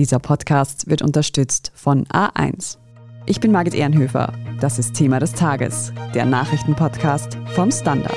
Dieser 0.00 0.18
Podcast 0.18 0.88
wird 0.88 1.02
unterstützt 1.02 1.72
von 1.74 2.06
A1. 2.06 2.78
Ich 3.26 3.38
bin 3.38 3.52
Margit 3.52 3.74
Ehrenhöfer. 3.74 4.32
Das 4.58 4.78
ist 4.78 4.94
Thema 4.94 5.18
des 5.18 5.34
Tages, 5.34 5.92
der 6.14 6.24
Nachrichtenpodcast 6.24 7.36
vom 7.54 7.70
Standard. 7.70 8.16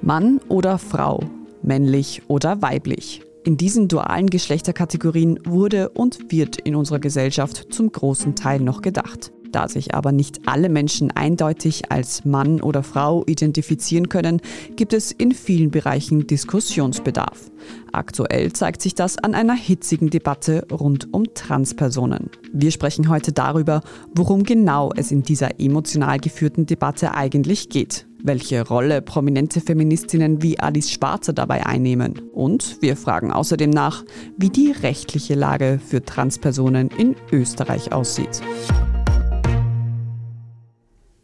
Mann 0.00 0.40
oder 0.48 0.78
Frau, 0.78 1.20
männlich 1.62 2.22
oder 2.26 2.60
weiblich. 2.62 3.22
In 3.44 3.56
diesen 3.56 3.86
dualen 3.86 4.28
Geschlechterkategorien 4.28 5.38
wurde 5.44 5.90
und 5.90 6.32
wird 6.32 6.56
in 6.56 6.74
unserer 6.74 6.98
Gesellschaft 6.98 7.72
zum 7.72 7.92
großen 7.92 8.34
Teil 8.34 8.58
noch 8.58 8.82
gedacht. 8.82 9.30
Da 9.52 9.68
sich 9.68 9.94
aber 9.94 10.12
nicht 10.12 10.48
alle 10.48 10.70
Menschen 10.70 11.10
eindeutig 11.10 11.92
als 11.92 12.24
Mann 12.24 12.62
oder 12.62 12.82
Frau 12.82 13.22
identifizieren 13.26 14.08
können, 14.08 14.40
gibt 14.76 14.94
es 14.94 15.12
in 15.12 15.32
vielen 15.32 15.70
Bereichen 15.70 16.26
Diskussionsbedarf. 16.26 17.50
Aktuell 17.92 18.52
zeigt 18.54 18.80
sich 18.80 18.94
das 18.94 19.18
an 19.18 19.34
einer 19.34 19.54
hitzigen 19.54 20.08
Debatte 20.08 20.66
rund 20.72 21.12
um 21.12 21.34
Transpersonen. 21.34 22.30
Wir 22.52 22.70
sprechen 22.70 23.10
heute 23.10 23.32
darüber, 23.32 23.82
worum 24.14 24.44
genau 24.44 24.90
es 24.96 25.12
in 25.12 25.22
dieser 25.22 25.60
emotional 25.60 26.18
geführten 26.18 26.64
Debatte 26.64 27.14
eigentlich 27.14 27.68
geht, 27.68 28.06
welche 28.22 28.66
Rolle 28.66 29.02
prominente 29.02 29.60
Feministinnen 29.60 30.42
wie 30.42 30.58
Alice 30.58 30.90
Schwarzer 30.90 31.34
dabei 31.34 31.66
einnehmen. 31.66 32.20
Und 32.32 32.78
wir 32.80 32.96
fragen 32.96 33.30
außerdem 33.30 33.70
nach, 33.70 34.04
wie 34.38 34.48
die 34.48 34.72
rechtliche 34.72 35.34
Lage 35.34 35.78
für 35.84 36.02
Transpersonen 36.02 36.88
in 36.96 37.14
Österreich 37.30 37.92
aussieht. 37.92 38.40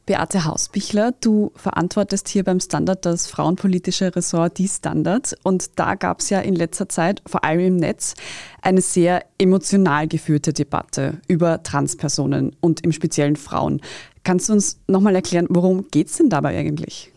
Beate 0.08 0.46
Hausbichler, 0.46 1.12
du 1.20 1.52
verantwortest 1.54 2.28
hier 2.28 2.42
beim 2.42 2.60
Standard 2.60 3.04
das 3.04 3.26
frauenpolitische 3.26 4.16
Ressort 4.16 4.56
Die 4.56 4.66
Standard. 4.66 5.36
Und 5.42 5.78
da 5.78 5.96
gab 5.96 6.20
es 6.20 6.30
ja 6.30 6.40
in 6.40 6.54
letzter 6.54 6.88
Zeit, 6.88 7.20
vor 7.26 7.44
allem 7.44 7.60
im 7.60 7.76
Netz, 7.76 8.14
eine 8.62 8.80
sehr 8.80 9.26
emotional 9.36 10.08
geführte 10.08 10.54
Debatte 10.54 11.20
über 11.28 11.62
Transpersonen 11.62 12.56
und 12.60 12.80
im 12.86 12.92
Speziellen 12.92 13.36
Frauen. 13.36 13.82
Kannst 14.24 14.48
du 14.48 14.54
uns 14.54 14.80
nochmal 14.86 15.14
erklären, 15.14 15.46
worum 15.50 15.88
geht 15.90 16.06
es 16.06 16.16
denn 16.16 16.30
dabei 16.30 16.56
eigentlich? 16.56 17.12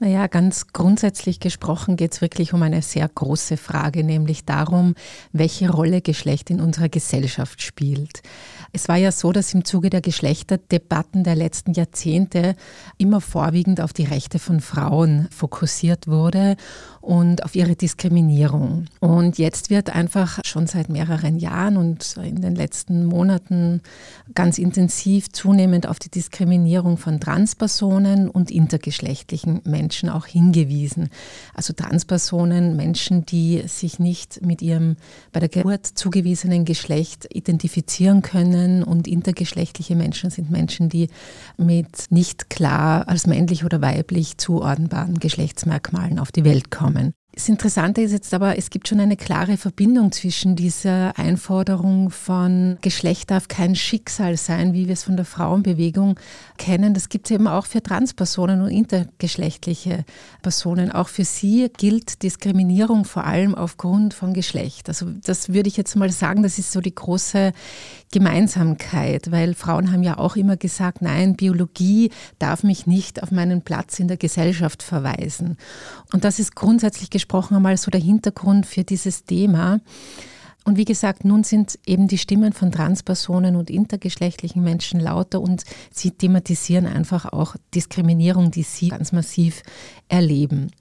Naja, 0.00 0.26
ganz 0.26 0.66
grundsätzlich 0.72 1.38
gesprochen 1.38 1.96
geht 1.96 2.12
es 2.12 2.20
wirklich 2.20 2.52
um 2.52 2.62
eine 2.62 2.82
sehr 2.82 3.08
große 3.08 3.56
Frage, 3.56 4.02
nämlich 4.02 4.44
darum, 4.44 4.94
welche 5.32 5.70
Rolle 5.70 6.02
Geschlecht 6.02 6.50
in 6.50 6.60
unserer 6.60 6.88
Gesellschaft 6.88 7.62
spielt. 7.62 8.20
Es 8.72 8.88
war 8.88 8.96
ja 8.96 9.12
so, 9.12 9.32
dass 9.32 9.54
im 9.54 9.64
Zuge 9.64 9.90
der 9.90 10.00
Geschlechterdebatten 10.00 11.24
der 11.24 11.34
letzten 11.34 11.72
Jahrzehnte 11.72 12.56
immer 12.98 13.20
vorwiegend 13.20 13.80
auf 13.80 13.92
die 13.92 14.04
Rechte 14.04 14.38
von 14.38 14.60
Frauen 14.60 15.28
fokussiert 15.30 16.06
wurde 16.06 16.56
und 17.06 17.44
auf 17.44 17.54
ihre 17.54 17.76
Diskriminierung. 17.76 18.86
Und 18.98 19.38
jetzt 19.38 19.70
wird 19.70 19.90
einfach 19.90 20.40
schon 20.44 20.66
seit 20.66 20.88
mehreren 20.88 21.38
Jahren 21.38 21.76
und 21.76 22.16
in 22.16 22.42
den 22.42 22.56
letzten 22.56 23.04
Monaten 23.04 23.80
ganz 24.34 24.58
intensiv 24.58 25.30
zunehmend 25.30 25.86
auf 25.86 26.00
die 26.00 26.10
Diskriminierung 26.10 26.98
von 26.98 27.20
Transpersonen 27.20 28.28
und 28.28 28.50
intergeschlechtlichen 28.50 29.60
Menschen 29.64 30.08
auch 30.08 30.26
hingewiesen. 30.26 31.10
Also 31.54 31.74
Transpersonen, 31.74 32.74
Menschen, 32.74 33.24
die 33.24 33.62
sich 33.68 34.00
nicht 34.00 34.44
mit 34.44 34.60
ihrem 34.60 34.96
bei 35.30 35.38
der 35.38 35.48
Geburt 35.48 35.86
zugewiesenen 35.86 36.64
Geschlecht 36.64 37.28
identifizieren 37.32 38.22
können 38.22 38.82
und 38.82 39.06
intergeschlechtliche 39.06 39.94
Menschen 39.94 40.30
sind 40.30 40.50
Menschen, 40.50 40.88
die 40.88 41.08
mit 41.56 42.10
nicht 42.10 42.50
klar 42.50 43.08
als 43.08 43.28
männlich 43.28 43.64
oder 43.64 43.80
weiblich 43.80 44.38
zuordnbaren 44.38 45.20
Geschlechtsmerkmalen 45.20 46.18
auf 46.18 46.32
die 46.32 46.42
Welt 46.42 46.72
kommen. 46.72 46.95
woman 46.96 47.14
Das 47.36 47.50
Interessante 47.50 48.00
ist 48.00 48.12
jetzt 48.12 48.32
aber, 48.32 48.56
es 48.56 48.70
gibt 48.70 48.88
schon 48.88 48.98
eine 48.98 49.14
klare 49.14 49.58
Verbindung 49.58 50.10
zwischen 50.10 50.56
dieser 50.56 51.18
Einforderung 51.18 52.08
von 52.08 52.78
Geschlecht 52.80 53.30
darf 53.30 53.46
kein 53.46 53.74
Schicksal 53.74 54.38
sein, 54.38 54.72
wie 54.72 54.86
wir 54.86 54.94
es 54.94 55.04
von 55.04 55.16
der 55.16 55.26
Frauenbewegung 55.26 56.18
kennen. 56.56 56.94
Das 56.94 57.10
gibt 57.10 57.26
es 57.26 57.32
eben 57.32 57.46
auch 57.46 57.66
für 57.66 57.82
Transpersonen 57.82 58.62
und 58.62 58.70
intergeschlechtliche 58.70 60.06
Personen. 60.40 60.90
Auch 60.90 61.08
für 61.08 61.26
sie 61.26 61.70
gilt 61.76 62.22
Diskriminierung 62.22 63.04
vor 63.04 63.24
allem 63.24 63.54
aufgrund 63.54 64.14
von 64.14 64.32
Geschlecht. 64.32 64.88
Also 64.88 65.04
das 65.22 65.50
würde 65.50 65.68
ich 65.68 65.76
jetzt 65.76 65.94
mal 65.94 66.10
sagen, 66.10 66.42
das 66.42 66.58
ist 66.58 66.72
so 66.72 66.80
die 66.80 66.94
große 66.94 67.52
Gemeinsamkeit, 68.12 69.30
weil 69.30 69.52
Frauen 69.52 69.92
haben 69.92 70.02
ja 70.02 70.16
auch 70.16 70.36
immer 70.36 70.56
gesagt, 70.56 71.02
nein, 71.02 71.36
Biologie 71.36 72.12
darf 72.38 72.62
mich 72.62 72.86
nicht 72.86 73.22
auf 73.22 73.30
meinen 73.30 73.60
Platz 73.60 73.98
in 73.98 74.08
der 74.08 74.16
Gesellschaft 74.16 74.82
verweisen. 74.82 75.58
Und 76.14 76.24
das 76.24 76.38
ist 76.38 76.54
grundsätzlich 76.54 77.10
gesprochen 77.10 77.25
einmal 77.34 77.76
so 77.76 77.90
der 77.90 78.00
Hintergrund 78.00 78.66
für 78.66 78.84
dieses 78.84 79.24
Thema. 79.24 79.80
Und 80.64 80.76
wie 80.76 80.84
gesagt, 80.84 81.24
nun 81.24 81.44
sind 81.44 81.78
eben 81.86 82.08
die 82.08 82.18
Stimmen 82.18 82.52
von 82.52 82.72
Transpersonen 82.72 83.54
und 83.54 83.70
intergeschlechtlichen 83.70 84.64
Menschen 84.64 84.98
lauter 84.98 85.40
und 85.40 85.62
sie 85.92 86.10
thematisieren 86.10 86.86
einfach 86.86 87.26
auch 87.26 87.54
Diskriminierung, 87.74 88.50
die 88.50 88.64
sie 88.64 88.88
ganz 88.88 89.12
massiv 89.12 89.62
erleben. 90.08 90.72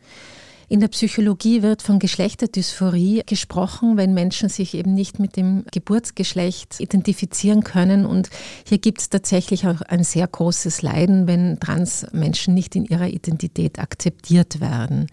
In 0.67 0.79
der 0.79 0.88
Psychologie 0.88 1.61
wird 1.61 1.83
von 1.83 2.00
Geschlechterdysphorie 2.00 3.22
gesprochen, 3.27 3.97
wenn 3.97 4.16
Menschen 4.16 4.50
sich 4.50 4.73
eben 4.73 4.95
nicht 4.95 5.19
mit 5.19 5.38
dem 5.38 5.63
Geburtsgeschlecht 5.72 6.79
identifizieren 6.79 7.63
können. 7.63 8.07
Und 8.07 8.29
hier 8.67 8.79
gibt 8.79 9.01
es 9.01 9.09
tatsächlich 9.09 9.67
auch 9.67 9.81
ein 9.81 10.03
sehr 10.03 10.25
großes 10.25 10.81
Leiden, 10.81 11.27
wenn 11.27 11.59
Transmenschen 11.59 12.56
nicht 12.56 12.75
in 12.75 12.85
ihrer 12.85 13.07
Identität 13.07 13.77
akzeptiert 13.77 14.59
werden. 14.59 15.06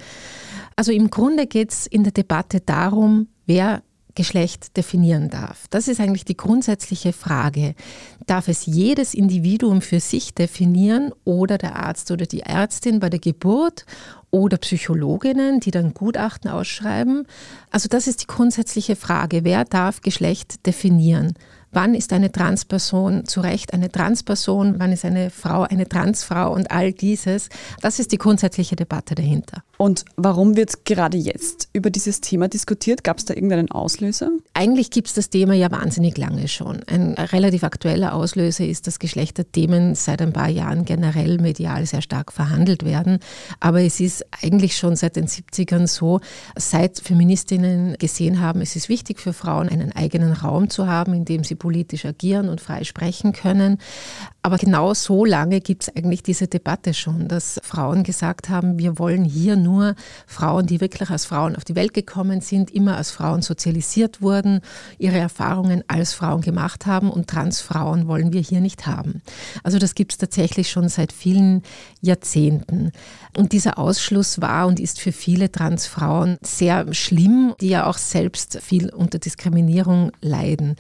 Also 0.77 0.93
im 0.93 1.11
Grunde 1.11 1.47
geht 1.47 1.71
es 1.73 1.87
in 1.87 2.03
der 2.05 2.13
Debatte 2.13 2.61
darum, 2.61 3.29
wer 3.47 3.83
Geschlecht 4.15 4.77
definieren 4.77 5.31
darf. 5.31 5.67
Das 5.71 5.89
ist 5.89 6.01
eigentlich 6.01 6.25
die 6.25 6.37
grundsätzliche 6.37 7.13
Frage. 7.13 7.75
Darf 8.27 8.49
es 8.49 8.67
jedes 8.67 9.15
Individuum 9.15 9.81
für 9.81 10.01
sich 10.01 10.35
definieren 10.35 11.13
oder 11.25 11.57
der 11.57 11.77
Arzt 11.77 12.11
oder 12.11 12.27
die 12.27 12.41
Ärztin 12.41 13.01
bei 13.01 13.09
der 13.09 13.21
Geburt 13.21 13.87
oder 14.31 14.59
Psychologinnen, 14.59 15.61
die 15.61 15.71
dann 15.71 15.95
Gutachten 15.95 16.51
ausschreiben? 16.51 17.27
Also 17.71 17.89
das 17.89 18.07
ist 18.07 18.23
die 18.23 18.27
grundsätzliche 18.27 18.97
Frage. 18.97 19.45
Wer 19.45 19.65
darf 19.65 20.03
Geschlecht 20.03 20.67
definieren? 20.67 21.33
Wann 21.73 21.95
ist 21.95 22.13
eine 22.13 22.31
Transperson 22.31 23.25
zu 23.27 23.41
Recht 23.41 23.73
eine 23.73 23.91
Transperson, 23.91 24.75
wann 24.79 24.93
ist 24.93 25.05
eine 25.05 25.31
Frau 25.31 25.63
eine 25.63 25.89
Transfrau 25.89 26.53
und 26.53 26.71
all 26.71 26.93
dieses. 26.93 27.49
Das 27.81 27.99
ist 27.99 28.13
die 28.13 28.19
grundsätzliche 28.19 28.77
Debatte 28.77 29.15
dahinter. 29.15 29.63
Und 29.79 30.05
warum 30.17 30.57
wird 30.57 30.85
gerade 30.85 31.17
jetzt 31.17 31.69
über 31.73 31.91
dieses 31.91 32.21
Thema 32.21 32.47
diskutiert? 32.47 33.03
Gab 33.03 33.19
es 33.19 33.25
da 33.25 33.35
irgendeinen 33.35 33.71
Auslöser? 33.71 34.31
Eigentlich 34.55 34.91
gibt 34.91 35.09
es 35.09 35.15
das 35.15 35.31
Thema 35.31 35.55
ja 35.55 35.73
wahnsinnig 35.73 36.17
lange 36.19 36.47
schon. 36.47 36.85
Ein 36.87 37.15
relativ 37.15 37.65
aktueller 37.65 38.15
Auslöser 38.15 38.65
ist, 38.65 38.87
dass 38.87 39.01
Geschlechterthemen 39.01 39.97
seit 39.97 40.23
ein 40.23 40.33
paar 40.33 40.49
Jahren 40.49 40.85
generell 40.85 41.39
medial 41.39 41.85
sehr 41.87 42.03
stark 42.03 42.33
verhandelt 42.33 42.85
werden. 42.85 43.19
Aber 43.59 43.83
es 43.83 43.99
ist 43.99 44.25
eigentlich 44.43 44.77
schon 44.77 44.95
seit 44.95 45.17
den 45.17 45.27
70ern 45.27 45.89
so, 45.89 46.21
seit 46.55 47.01
Feministinnen 47.01 47.97
gesehen 47.99 48.41
haben, 48.41 48.61
es 48.61 48.77
ist 48.77 48.89
wichtig 48.89 49.19
für 49.19 49.33
Frauen, 49.33 49.69
einen 49.69 49.91
eigenen 49.93 50.33
Raum 50.33 50.71
zu 50.71 50.87
haben, 50.87 51.15
in 51.15 51.25
dem 51.25 51.43
sie 51.43 51.57
politisch 51.63 52.05
agieren 52.05 52.49
und 52.49 52.61
frei 52.61 52.83
sprechen 52.83 53.33
können. 53.33 53.79
Aber 54.43 54.59
genau 54.59 54.95
so 54.95 55.25
lange 55.25 55.61
gibt 55.61 55.85
es 55.85 55.97
eigentlich 55.97 56.25
diese 56.25 56.49
Debatte 56.49 56.93
schon, 56.93 57.29
dass 57.29 57.61
Frauen 57.63 58.03
gesagt 58.03 58.49
haben, 58.49 58.79
wir 58.79 58.99
wollen 58.99 59.25
hier 59.25 59.55
nur 59.55 59.95
Frauen, 60.27 60.67
die 60.67 60.81
wirklich 60.81 61.09
als 61.11 61.25
Frauen 61.25 61.55
auf 61.55 61.63
die 61.63 61.77
Welt 61.77 61.95
gekommen 61.95 62.41
sind, 62.41 62.73
immer 62.73 62.97
als 62.97 63.13
Frauen 63.13 63.43
sozialisiert 63.43 64.21
wurden, 64.21 64.61
ihre 64.99 65.19
Erfahrungen 65.19 65.85
als 65.87 66.15
Frauen 66.15 66.41
gemacht 66.41 66.87
haben 66.87 67.09
und 67.09 67.29
Transfrauen 67.29 68.09
wollen 68.09 68.33
wir 68.33 68.41
hier 68.41 68.61
nicht 68.61 68.85
haben. 68.89 69.23
Also 69.63 69.79
das 69.79 69.95
gibt 69.95 70.11
es 70.11 70.19
tatsächlich 70.19 70.69
schon 70.69 70.89
seit 70.89 71.13
vielen 71.13 71.63
Jahrzehnten. 72.01 72.91
Und 73.37 73.53
dieser 73.53 73.79
Ausschluss 73.79 74.41
war 74.41 74.67
und 74.67 74.81
ist 74.81 75.01
für 75.01 75.13
viele 75.13 75.53
Transfrauen 75.53 76.39
sehr 76.43 76.93
schlimm, 76.93 77.55
die 77.61 77.69
ja 77.69 77.87
auch 77.87 77.99
selbst 77.99 78.59
viel 78.61 78.91
unter 78.91 79.21
Diskriminierung 79.21 80.11
leiden 80.21 80.75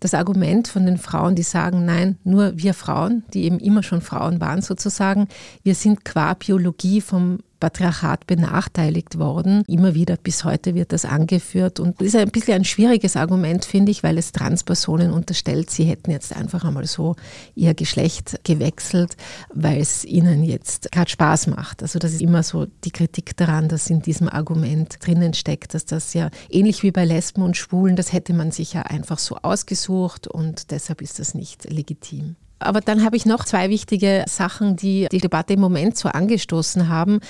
das 0.00 0.14
Argument 0.18 0.68
von 0.68 0.84
den 0.84 0.98
Frauen, 0.98 1.34
die 1.34 1.42
sagen, 1.42 1.84
nein, 1.84 2.18
nur 2.24 2.52
wir 2.56 2.74
Frauen, 2.74 3.24
die 3.32 3.44
eben 3.44 3.58
immer 3.58 3.82
schon 3.82 4.00
Frauen 4.00 4.40
waren 4.40 4.62
sozusagen, 4.62 5.28
wir 5.62 5.74
sind 5.74 6.04
qua 6.04 6.34
Biologie 6.34 7.00
vom 7.00 7.38
Patriarchat 7.60 8.26
benachteiligt 8.26 9.18
worden. 9.18 9.62
Immer 9.66 9.94
wieder 9.94 10.16
bis 10.16 10.44
heute 10.44 10.74
wird 10.74 10.92
das 10.92 11.04
angeführt 11.04 11.80
und 11.80 12.00
das 12.00 12.08
ist 12.08 12.16
ein 12.16 12.30
bisschen 12.30 12.54
ein 12.54 12.64
schwieriges 12.64 13.16
Argument, 13.16 13.64
finde 13.64 13.90
ich, 13.90 14.02
weil 14.02 14.18
es 14.18 14.32
Transpersonen 14.32 15.12
unterstellt, 15.12 15.70
sie 15.70 15.84
hätten 15.84 16.10
jetzt 16.10 16.34
einfach 16.34 16.64
einmal 16.64 16.86
so 16.86 17.16
ihr 17.54 17.74
Geschlecht 17.74 18.40
gewechselt, 18.44 19.16
weil 19.52 19.80
es 19.80 20.04
ihnen 20.04 20.44
jetzt 20.44 20.90
gerade 20.92 21.10
Spaß 21.10 21.48
macht. 21.48 21.82
Also 21.82 21.98
das 21.98 22.12
ist 22.12 22.22
immer 22.22 22.42
so 22.42 22.66
die 22.84 22.90
Kritik 22.90 23.36
daran, 23.36 23.68
dass 23.68 23.90
in 23.90 24.02
diesem 24.02 24.28
Argument 24.28 24.96
drinnen 25.00 25.34
steckt, 25.34 25.74
dass 25.74 25.84
das 25.84 26.14
ja 26.14 26.30
ähnlich 26.48 26.82
wie 26.82 26.90
bei 26.90 27.04
Lesben 27.04 27.42
und 27.42 27.56
Schwulen, 27.56 27.96
das 27.96 28.12
hätte 28.12 28.32
man 28.32 28.50
sich 28.50 28.72
ja 28.72 28.82
einfach 28.82 29.18
so 29.18 29.36
ausgesucht 29.42 30.26
und 30.28 30.70
deshalb 30.70 31.02
ist 31.02 31.18
das 31.18 31.34
nicht 31.34 31.70
legitim. 31.70 32.36
Aber 32.60 32.80
dann 32.80 33.04
habe 33.04 33.16
ich 33.16 33.26
noch 33.26 33.44
zwei 33.44 33.70
wichtige 33.70 34.24
Sachen, 34.28 34.76
die 34.76 35.06
die 35.10 35.18
Debatte 35.18 35.54
im 35.54 35.60
Moment 35.60 35.96
so 35.96 36.08
angestoßen 36.08 36.88
haben. 36.88 37.20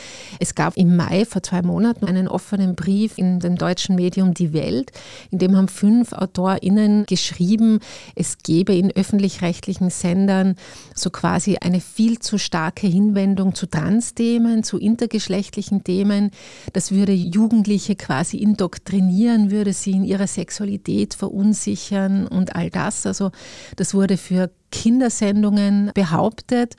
Es 0.41 0.55
gab 0.55 0.77
im 0.77 0.97
Mai 0.97 1.25
vor 1.25 1.43
zwei 1.43 1.63
Monaten 1.63 2.07
einen 2.07 2.29
offenen 2.29 2.75
Brief 2.75 3.19
in 3.19 3.41
dem 3.41 3.57
deutschen 3.57 3.95
Medium 3.97 4.35
Die 4.35 4.53
Welt, 4.53 4.91
in 5.31 5.39
dem 5.39 5.57
haben 5.57 5.69
fünf 5.69 6.13
AutorInnen 6.13 7.05
geschrieben, 7.07 7.81
es 8.15 8.39
gebe 8.39 8.75
in 8.75 8.91
öffentlich-rechtlichen 8.91 9.91
Sendern 9.91 10.57
so 10.95 11.11
quasi 11.11 11.57
eine 11.61 11.81
viel 11.81 12.19
zu 12.19 12.39
starke 12.39 12.87
Hinwendung 12.87 13.55
zu 13.55 13.67
Trans-Themen, 13.67 14.65
zu 14.65 14.79
intergeschlechtlichen 14.79 15.85
Themen. 15.85 16.31
Das 16.73 16.91
würde 16.91 17.13
Jugendliche 17.13 17.97
quasi 17.97 18.39
indoktrinieren, 18.39 19.51
würde 19.51 19.73
sie 19.73 19.93
in 19.93 20.05
ihrer 20.05 20.27
Sexualität 20.27 21.15
verunsichern 21.15 22.27
und 22.27 22.57
all 22.57 22.71
das. 22.71 23.07
Also 23.07 23.31
das 23.77 23.95
wurde 23.95 24.17
für 24.17 24.51
Kindersendungen 24.71 25.91
behauptet. 25.95 26.77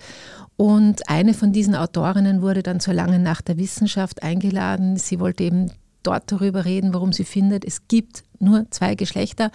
Und 0.57 1.09
eine 1.09 1.33
von 1.33 1.53
diesen 1.53 1.75
Autorinnen 1.75 2.41
wurde 2.41 2.63
dann 2.63 2.79
zur 2.79 2.93
langen 2.93 3.23
Nacht 3.23 3.47
der 3.47 3.57
Wissenschaft 3.57 4.23
eingeladen. 4.23 4.97
Sie 4.97 5.19
wollte 5.19 5.43
eben 5.43 5.71
dort 6.03 6.31
darüber 6.31 6.65
reden, 6.65 6.93
warum 6.93 7.13
sie 7.13 7.23
findet, 7.23 7.65
es 7.65 7.87
gibt 7.87 8.23
nur 8.39 8.65
zwei 8.71 8.95
Geschlechter. 8.95 9.51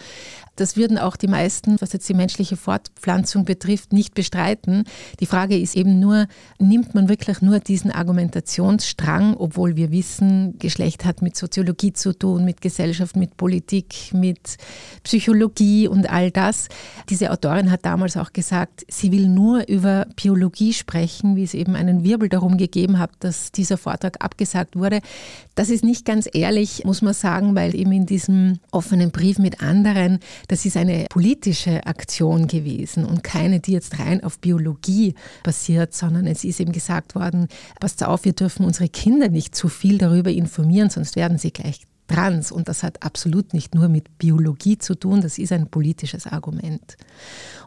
Das 0.56 0.76
würden 0.76 0.98
auch 0.98 1.16
die 1.16 1.26
meisten, 1.26 1.80
was 1.80 1.92
jetzt 1.92 2.08
die 2.08 2.14
menschliche 2.14 2.56
Fortpflanzung 2.56 3.44
betrifft, 3.44 3.92
nicht 3.92 4.14
bestreiten. 4.14 4.84
Die 5.18 5.26
Frage 5.26 5.58
ist 5.58 5.74
eben 5.74 5.98
nur, 5.98 6.26
nimmt 6.58 6.94
man 6.94 7.08
wirklich 7.08 7.42
nur 7.42 7.58
diesen 7.58 7.90
Argumentationsstrang, 7.90 9.36
obwohl 9.36 9.74
wir 9.74 9.90
wissen, 9.90 10.56
Geschlecht 10.58 11.04
hat 11.04 11.22
mit 11.22 11.36
Soziologie 11.36 11.92
zu 11.92 12.16
tun, 12.16 12.44
mit 12.44 12.60
Gesellschaft, 12.60 13.16
mit 13.16 13.36
Politik, 13.36 14.12
mit 14.12 14.56
Psychologie 15.02 15.88
und 15.88 16.08
all 16.08 16.30
das. 16.30 16.68
Diese 17.08 17.32
Autorin 17.32 17.70
hat 17.70 17.84
damals 17.84 18.16
auch 18.16 18.32
gesagt, 18.32 18.84
sie 18.88 19.10
will 19.10 19.28
nur 19.28 19.68
über 19.68 20.06
Biologie 20.14 20.72
sprechen, 20.72 21.34
wie 21.34 21.42
es 21.42 21.54
eben 21.54 21.74
einen 21.74 22.04
Wirbel 22.04 22.28
darum 22.28 22.58
gegeben 22.58 23.00
hat, 23.00 23.10
dass 23.18 23.50
dieser 23.50 23.76
Vortrag 23.76 24.22
abgesagt 24.24 24.76
wurde. 24.76 25.00
Das 25.56 25.68
ist 25.68 25.82
nicht 25.82 26.04
ganz 26.04 26.28
ehrlich, 26.32 26.84
muss 26.84 27.02
man 27.02 27.14
sagen, 27.14 27.56
weil 27.56 27.74
eben 27.74 27.90
in 27.90 28.06
diesem 28.06 28.60
offenen 28.74 29.10
Brief 29.10 29.38
mit 29.38 29.62
anderen, 29.62 30.18
das 30.48 30.64
ist 30.64 30.76
eine 30.76 31.06
politische 31.08 31.86
Aktion 31.86 32.46
gewesen 32.46 33.04
und 33.04 33.22
keine, 33.22 33.60
die 33.60 33.72
jetzt 33.72 33.98
rein 33.98 34.22
auf 34.22 34.38
Biologie 34.38 35.14
basiert, 35.42 35.94
sondern 35.94 36.26
es 36.26 36.44
ist 36.44 36.60
eben 36.60 36.72
gesagt 36.72 37.14
worden, 37.14 37.48
passt 37.80 38.02
auf, 38.04 38.24
wir 38.24 38.32
dürfen 38.32 38.66
unsere 38.66 38.88
Kinder 38.88 39.28
nicht 39.28 39.54
zu 39.54 39.68
viel 39.68 39.98
darüber 39.98 40.30
informieren, 40.30 40.90
sonst 40.90 41.16
werden 41.16 41.38
sie 41.38 41.52
gleich 41.52 41.80
trans. 42.06 42.52
Und 42.52 42.68
das 42.68 42.82
hat 42.82 43.02
absolut 43.02 43.54
nicht 43.54 43.74
nur 43.74 43.88
mit 43.88 44.18
Biologie 44.18 44.78
zu 44.78 44.94
tun, 44.94 45.20
das 45.20 45.38
ist 45.38 45.52
ein 45.52 45.68
politisches 45.68 46.26
Argument. 46.26 46.96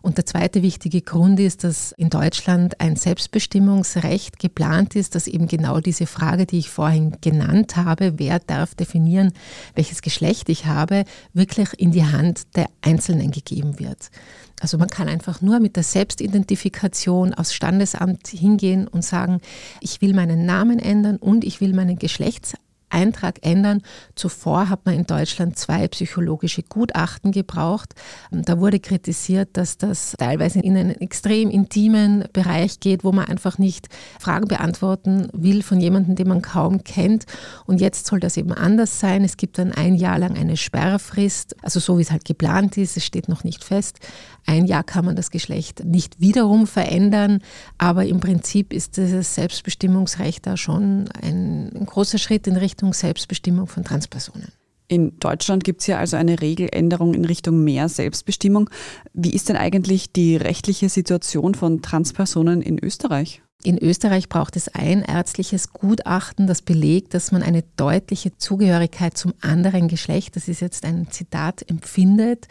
Und 0.01 0.17
der 0.17 0.25
zweite 0.25 0.61
wichtige 0.61 1.01
Grund 1.01 1.39
ist, 1.39 1.63
dass 1.63 1.91
in 1.93 2.09
Deutschland 2.09 2.79
ein 2.79 2.95
Selbstbestimmungsrecht 2.95 4.39
geplant 4.39 4.95
ist, 4.95 5.15
dass 5.15 5.27
eben 5.27 5.47
genau 5.47 5.79
diese 5.79 6.05
Frage, 6.05 6.45
die 6.45 6.59
ich 6.59 6.69
vorhin 6.69 7.17
genannt 7.21 7.75
habe, 7.75 8.13
wer 8.17 8.39
darf 8.39 8.75
definieren, 8.75 9.33
welches 9.75 10.01
Geschlecht 10.01 10.49
ich 10.49 10.65
habe, 10.65 11.05
wirklich 11.33 11.69
in 11.77 11.91
die 11.91 12.05
Hand 12.05 12.55
der 12.55 12.67
Einzelnen 12.81 13.31
gegeben 13.31 13.79
wird. 13.79 14.09
Also 14.59 14.77
man 14.77 14.87
kann 14.87 15.07
einfach 15.07 15.41
nur 15.41 15.59
mit 15.59 15.75
der 15.75 15.83
Selbstidentifikation 15.83 17.33
aufs 17.33 17.53
Standesamt 17.53 18.27
hingehen 18.27 18.87
und 18.87 19.03
sagen, 19.03 19.39
ich 19.81 20.01
will 20.01 20.13
meinen 20.13 20.45
Namen 20.45 20.79
ändern 20.79 21.17
und 21.17 21.43
ich 21.43 21.61
will 21.61 21.73
meinen 21.73 21.99
Geschlechts 21.99 22.53
Eintrag 22.89 23.39
ändern. 23.45 23.81
Zuvor 24.15 24.69
hat 24.69 24.85
man 24.85 24.95
in 24.95 25.05
Deutschland 25.05 25.57
zwei 25.57 25.87
psychologische 25.87 26.63
Gutachten 26.63 27.31
gebraucht. 27.31 27.93
Da 28.31 28.59
wurde 28.59 28.79
kritisiert, 28.79 29.49
dass 29.53 29.77
das 29.77 30.15
teilweise 30.17 30.59
in 30.59 30.77
einen 30.77 31.01
extrem 31.01 31.49
intimen 31.49 32.25
Bereich 32.33 32.79
geht, 32.79 33.03
wo 33.03 33.11
man 33.11 33.25
einfach 33.25 33.57
nicht 33.57 33.87
Fragen 34.19 34.47
beantworten 34.47 35.29
will 35.33 35.63
von 35.63 35.79
jemandem, 35.79 36.15
den 36.15 36.27
man 36.27 36.41
kaum 36.41 36.83
kennt. 36.83 37.25
Und 37.65 37.81
jetzt 37.81 38.07
soll 38.07 38.19
das 38.19 38.37
eben 38.37 38.53
anders 38.53 38.99
sein. 38.99 39.23
Es 39.23 39.37
gibt 39.37 39.57
dann 39.57 39.71
ein 39.71 39.95
Jahr 39.95 40.19
lang 40.19 40.37
eine 40.37 40.57
Sperrfrist, 40.57 41.55
also 41.63 41.79
so 41.79 41.97
wie 41.97 42.01
es 42.01 42.11
halt 42.11 42.25
geplant 42.25 42.77
ist, 42.77 42.97
es 42.97 43.05
steht 43.05 43.29
noch 43.29 43.43
nicht 43.43 43.63
fest. 43.63 43.99
Ein 44.45 44.65
Jahr 44.65 44.85
kann 44.85 45.03
man 45.03 45.17
das 45.17 45.29
Geschlecht 45.29 45.83
nicht 45.83 46.21
wiederum 46.21 46.67
verändern, 46.67 47.39
aber 47.77 48.05
im 48.05 48.21
Prinzip 48.21 48.71
ist 48.71 48.97
das 48.97 49.35
Selbstbestimmungsrecht 49.35 50.47
da 50.47 50.55
schon 50.55 51.09
ein, 51.21 51.69
ein 51.75 51.85
großer 51.85 52.17
Schritt 52.17 52.47
in 52.47 52.55
Richtung 52.55 52.76
Selbstbestimmung 52.93 53.67
von 53.67 53.83
Transpersonen. 53.83 54.51
In 54.89 55.19
Deutschland 55.19 55.65
gibt 55.65 55.81
es 55.81 55.87
ja 55.87 55.97
also 55.97 56.15
eine 56.15 56.39
Regeländerung 56.39 57.13
in 57.13 57.25
Richtung 57.25 57.63
mehr 57.63 57.89
Selbstbestimmung. 57.89 58.69
Wie 59.13 59.33
ist 59.33 59.49
denn 59.49 59.57
eigentlich 59.57 60.13
die 60.13 60.37
rechtliche 60.37 60.87
Situation 60.87 61.55
von 61.55 61.81
Transpersonen 61.81 62.61
in 62.61 62.81
Österreich? 62.81 63.41
In 63.63 63.77
Österreich 63.77 64.29
braucht 64.29 64.55
es 64.55 64.69
ein 64.69 65.01
ärztliches 65.01 65.73
Gutachten, 65.73 66.47
das 66.47 66.61
belegt, 66.61 67.13
dass 67.13 67.31
man 67.31 67.43
eine 67.43 67.63
deutliche 67.75 68.37
Zugehörigkeit 68.37 69.17
zum 69.17 69.33
anderen 69.41 69.89
Geschlecht, 69.89 70.35
das 70.35 70.47
ist 70.47 70.61
jetzt 70.61 70.85
ein 70.85 71.11
Zitat, 71.11 71.69
empfindet 71.69 72.47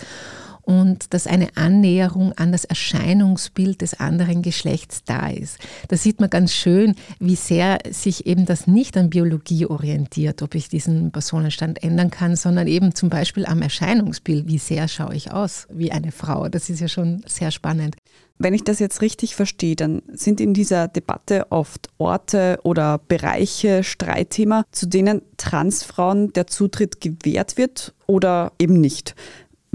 und 0.67 1.15
dass 1.15 1.29
eine 1.29 1.57
Annäherung 1.57 2.33
an 2.33 2.51
das 2.51 2.65
Erscheinungsbild 2.65 3.81
des 3.81 4.01
anderen 4.01 4.43
Geschlechts 4.43 5.05
da 5.05 5.29
ist. 5.29 5.59
Da 5.89 5.97
sieht 5.97 6.21
man 6.21 6.29
ganz 6.29 6.53
schön, 6.53 6.97
wie 7.21 7.37
sehr 7.37 7.79
sich 7.89 8.27
eben 8.27 8.47
das 8.47 8.67
nicht 8.67 8.97
an 8.97 9.09
Biologie 9.09 9.67
orientiert, 9.67 10.43
ob 10.43 10.57
ich 10.57 10.69
diesen 10.69 11.13
Personenstand 11.13 11.83
ändern 11.85 12.11
kann, 12.11 12.35
sondern 12.35 12.67
eben 12.67 12.95
zum 12.97 13.09
Beispiel 13.09 13.47
am 13.47 13.63
Erscheinungsbild. 13.63 14.49
Wie 14.49 14.59
sehr 14.59 14.89
schaue 14.89 15.15
ich 15.15 15.31
aus 15.31 15.69
wie 15.71 15.93
eine 15.93 16.11
Frau? 16.11 16.49
Das 16.49 16.69
ist 16.69 16.81
ja 16.81 16.89
schon 16.89 17.23
sehr 17.27 17.53
spannend. 17.53 17.95
Wenn 18.39 18.53
ich 18.53 18.65
das 18.65 18.81
jetzt 18.81 19.01
richtig 19.01 19.35
verstehe, 19.35 19.77
dann 19.77 20.03
sind 20.13 20.41
in 20.41 20.53
dieser 20.53 20.89
Debatte 20.89 21.47
oft 21.51 21.89
Orte 21.97 22.59
oder 22.65 22.99
Bereiche 22.99 23.83
Streitthema, 23.83 24.65
zu 24.73 24.87
denen 24.87 25.23
Transfrauen 25.39 26.33
der 26.35 26.47
Zutritt 26.47 27.01
gewährt 27.01 27.57
wird 27.57 27.95
oder 28.07 28.53
eben 28.59 28.79
nicht. 28.79 29.15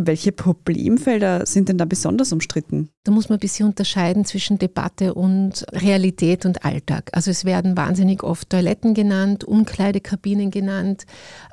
Welche 0.07 0.31
Problemfelder 0.31 1.45
sind 1.45 1.69
denn 1.69 1.77
da 1.77 1.85
besonders 1.85 2.31
umstritten? 2.31 2.89
Da 3.03 3.11
muss 3.11 3.29
man 3.29 3.37
ein 3.37 3.39
bisschen 3.39 3.67
unterscheiden 3.67 4.25
zwischen 4.25 4.57
Debatte 4.57 5.13
und 5.13 5.65
Realität 5.71 6.45
und 6.45 6.65
Alltag. 6.65 7.09
Also 7.13 7.31
es 7.31 7.45
werden 7.45 7.77
wahnsinnig 7.77 8.23
oft 8.23 8.49
Toiletten 8.49 8.93
genannt, 8.93 9.43
Umkleidekabinen 9.43 10.49
genannt, 10.49 11.05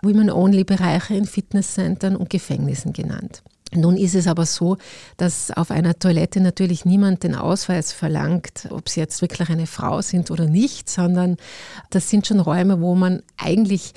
Women-Only-Bereiche 0.02 1.14
in 1.14 1.26
Fitnesscentern 1.26 2.16
und 2.16 2.30
Gefängnissen 2.30 2.92
genannt. 2.92 3.42
Nun 3.74 3.98
ist 3.98 4.14
es 4.14 4.26
aber 4.26 4.46
so, 4.46 4.78
dass 5.18 5.50
auf 5.50 5.70
einer 5.70 5.98
Toilette 5.98 6.40
natürlich 6.40 6.86
niemand 6.86 7.22
den 7.22 7.34
Ausweis 7.34 7.92
verlangt, 7.92 8.68
ob 8.70 8.88
sie 8.88 9.00
jetzt 9.00 9.20
wirklich 9.20 9.50
eine 9.50 9.66
Frau 9.66 10.00
sind 10.00 10.30
oder 10.30 10.46
nicht, 10.46 10.88
sondern 10.88 11.36
das 11.90 12.08
sind 12.08 12.26
schon 12.26 12.40
Räume, 12.40 12.80
wo 12.80 12.94
man 12.94 13.22
eigentlich 13.36 13.92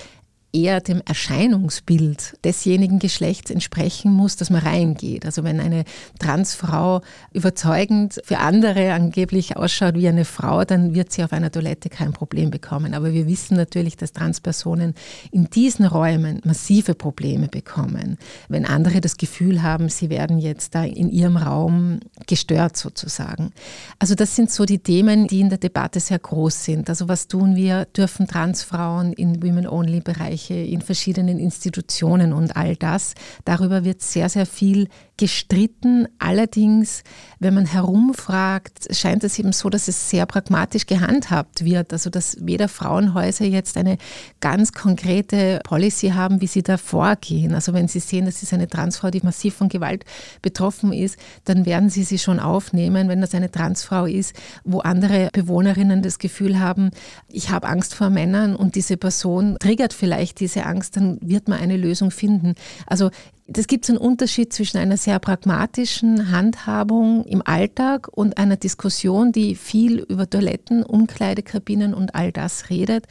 eher 0.53 0.81
dem 0.81 1.01
Erscheinungsbild 1.05 2.37
desjenigen 2.43 2.99
Geschlechts 2.99 3.51
entsprechen 3.51 4.11
muss, 4.11 4.35
dass 4.35 4.49
man 4.49 4.61
reingeht. 4.61 5.25
Also 5.25 5.43
wenn 5.43 5.59
eine 5.59 5.85
Transfrau 6.19 7.01
überzeugend 7.31 8.19
für 8.23 8.39
andere 8.39 8.93
angeblich 8.93 9.55
ausschaut 9.55 9.95
wie 9.95 10.07
eine 10.07 10.25
Frau, 10.25 10.65
dann 10.65 10.93
wird 10.93 11.11
sie 11.11 11.23
auf 11.23 11.31
einer 11.31 11.51
Toilette 11.51 11.89
kein 11.89 12.11
Problem 12.11 12.51
bekommen. 12.51 12.93
Aber 12.93 13.13
wir 13.13 13.27
wissen 13.27 13.55
natürlich, 13.55 13.95
dass 13.95 14.11
Transpersonen 14.11 14.93
in 15.31 15.49
diesen 15.49 15.85
Räumen 15.85 16.41
massive 16.43 16.95
Probleme 16.95 17.47
bekommen, 17.47 18.17
wenn 18.49 18.65
andere 18.65 18.99
das 18.99 19.17
Gefühl 19.17 19.63
haben, 19.63 19.89
sie 19.89 20.09
werden 20.09 20.37
jetzt 20.37 20.75
da 20.75 20.83
in 20.83 21.09
ihrem 21.09 21.37
Raum 21.37 22.01
gestört 22.27 22.75
sozusagen. 22.75 23.51
Also 23.99 24.15
das 24.15 24.35
sind 24.35 24.51
so 24.51 24.65
die 24.65 24.79
Themen, 24.79 25.27
die 25.27 25.39
in 25.39 25.49
der 25.49 25.57
Debatte 25.57 25.99
sehr 25.99 26.19
groß 26.19 26.65
sind. 26.65 26.89
Also 26.89 27.07
was 27.07 27.27
tun 27.27 27.55
wir? 27.55 27.85
Dürfen 27.85 28.27
Transfrauen 28.27 29.13
in 29.13 29.41
Women-Only-Bereichen 29.41 30.40
Bereiche, 30.41 30.53
in 30.53 30.81
verschiedenen 30.81 31.39
Institutionen 31.39 32.33
und 32.33 32.55
all 32.55 32.75
das. 32.75 33.13
Darüber 33.45 33.83
wird 33.83 34.01
sehr, 34.01 34.29
sehr 34.29 34.45
viel 34.45 34.87
gestritten. 35.21 36.07
Allerdings, 36.17 37.03
wenn 37.37 37.53
man 37.53 37.67
herumfragt, 37.67 38.87
scheint 38.89 39.23
es 39.23 39.37
eben 39.37 39.51
so, 39.51 39.69
dass 39.69 39.87
es 39.87 40.09
sehr 40.09 40.25
pragmatisch 40.25 40.87
gehandhabt 40.87 41.63
wird. 41.63 41.93
Also, 41.93 42.09
dass 42.09 42.37
weder 42.39 42.67
Frauenhäuser 42.67 43.45
jetzt 43.45 43.77
eine 43.77 43.99
ganz 44.39 44.71
konkrete 44.71 45.59
Policy 45.63 46.09
haben, 46.09 46.41
wie 46.41 46.47
sie 46.47 46.63
da 46.63 46.77
vorgehen. 46.77 47.53
Also, 47.53 47.71
wenn 47.73 47.87
sie 47.87 47.99
sehen, 47.99 48.25
das 48.25 48.41
ist 48.41 48.51
eine 48.51 48.67
Transfrau, 48.67 49.11
die 49.11 49.21
massiv 49.21 49.53
von 49.53 49.69
Gewalt 49.69 50.05
betroffen 50.41 50.91
ist, 50.91 51.19
dann 51.45 51.67
werden 51.67 51.91
sie 51.91 52.03
sie 52.03 52.17
schon 52.17 52.39
aufnehmen. 52.39 53.07
Wenn 53.07 53.21
das 53.21 53.35
eine 53.35 53.51
Transfrau 53.51 54.07
ist, 54.07 54.33
wo 54.63 54.79
andere 54.79 55.29
Bewohnerinnen 55.33 56.01
das 56.01 56.17
Gefühl 56.17 56.59
haben, 56.59 56.89
ich 57.27 57.51
habe 57.51 57.67
Angst 57.67 57.93
vor 57.93 58.09
Männern 58.09 58.55
und 58.55 58.73
diese 58.73 58.97
Person 58.97 59.55
triggert 59.59 59.93
vielleicht 59.93 60.39
diese 60.39 60.65
Angst, 60.65 60.97
dann 60.97 61.19
wird 61.21 61.47
man 61.47 61.59
eine 61.59 61.77
Lösung 61.77 62.09
finden. 62.09 62.55
Also, 62.87 63.11
Es 63.53 63.67
gibt 63.67 63.89
einen 63.89 63.97
Unterschied 63.97 64.53
zwischen 64.53 64.77
einer 64.77 64.97
sehr 64.97 65.19
pragmatischen 65.19 66.31
Handhabung 66.31 67.25
im 67.25 67.41
Alltag 67.45 68.07
und 68.07 68.37
einer 68.37 68.55
Diskussion, 68.55 69.31
die 69.31 69.55
viel 69.55 69.99
über 69.99 70.29
Toiletten, 70.29 70.83
Umkleidekabinen 70.83 71.93
und 71.93 72.15
all 72.15 72.31
das 72.31 72.69
redet, 72.69 73.07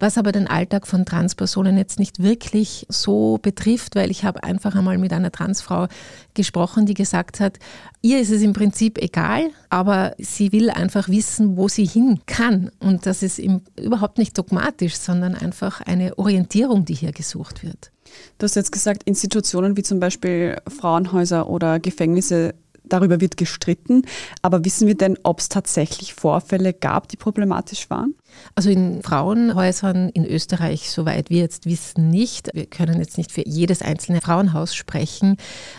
was 0.00 0.18
aber 0.18 0.32
den 0.32 0.48
Alltag 0.48 0.86
von 0.86 1.04
Transpersonen 1.04 1.76
jetzt 1.76 1.98
nicht 1.98 2.20
wirklich 2.22 2.86
so 2.88 3.38
betrifft, 3.40 3.94
weil 3.94 4.10
ich 4.10 4.24
habe 4.24 4.42
einfach 4.42 4.74
einmal 4.74 4.98
mit 4.98 5.12
einer 5.12 5.30
Transfrau 5.30 5.86
gesprochen, 6.34 6.86
die 6.86 6.94
gesagt 6.94 7.38
hat, 7.38 7.58
ihr 8.02 8.20
ist 8.20 8.30
es 8.30 8.42
im 8.42 8.54
Prinzip 8.54 8.98
egal, 8.98 9.50
aber 9.68 10.14
sie 10.18 10.52
will 10.52 10.70
einfach 10.70 11.08
wissen, 11.08 11.56
wo 11.56 11.68
sie 11.68 11.86
hin 11.86 12.20
kann. 12.26 12.70
Und 12.80 13.06
das 13.06 13.22
ist 13.22 13.38
überhaupt 13.78 14.18
nicht 14.18 14.36
dogmatisch, 14.36 14.96
sondern 14.96 15.34
einfach 15.34 15.80
eine 15.82 16.18
Orientierung, 16.18 16.86
die 16.86 16.94
hier 16.94 17.12
gesucht 17.12 17.62
wird. 17.62 17.92
Du 18.38 18.44
hast 18.44 18.56
jetzt 18.56 18.72
gesagt, 18.72 19.02
Institutionen 19.04 19.76
wie 19.76 19.82
zum 19.82 20.00
Beispiel 20.00 20.56
Frauenhäuser 20.68 21.48
oder 21.48 21.78
Gefängnisse, 21.78 22.54
darüber 22.88 23.20
wird 23.20 23.36
gestritten. 23.36 24.02
Aber 24.42 24.64
wissen 24.64 24.86
wir 24.86 24.96
denn, 24.96 25.18
ob 25.22 25.40
es 25.40 25.48
tatsächlich 25.48 26.14
Vorfälle 26.14 26.72
gab, 26.72 27.08
die 27.08 27.16
problematisch 27.16 27.90
waren? 27.90 28.14
Also 28.54 28.70
in 28.70 29.02
Frauenhäusern 29.02 30.08
in 30.10 30.24
Österreich, 30.24 30.90
soweit 30.90 31.30
wir 31.30 31.40
jetzt 31.40 31.66
wissen, 31.66 32.08
nicht. 32.08 32.50
Wir 32.54 32.66
können 32.66 32.98
jetzt 32.98 33.18
nicht 33.18 33.32
für 33.32 33.46
jedes 33.46 33.82
einzelne 33.82 34.20
Frauenhaus 34.20 34.74
sprechen, 34.74 35.36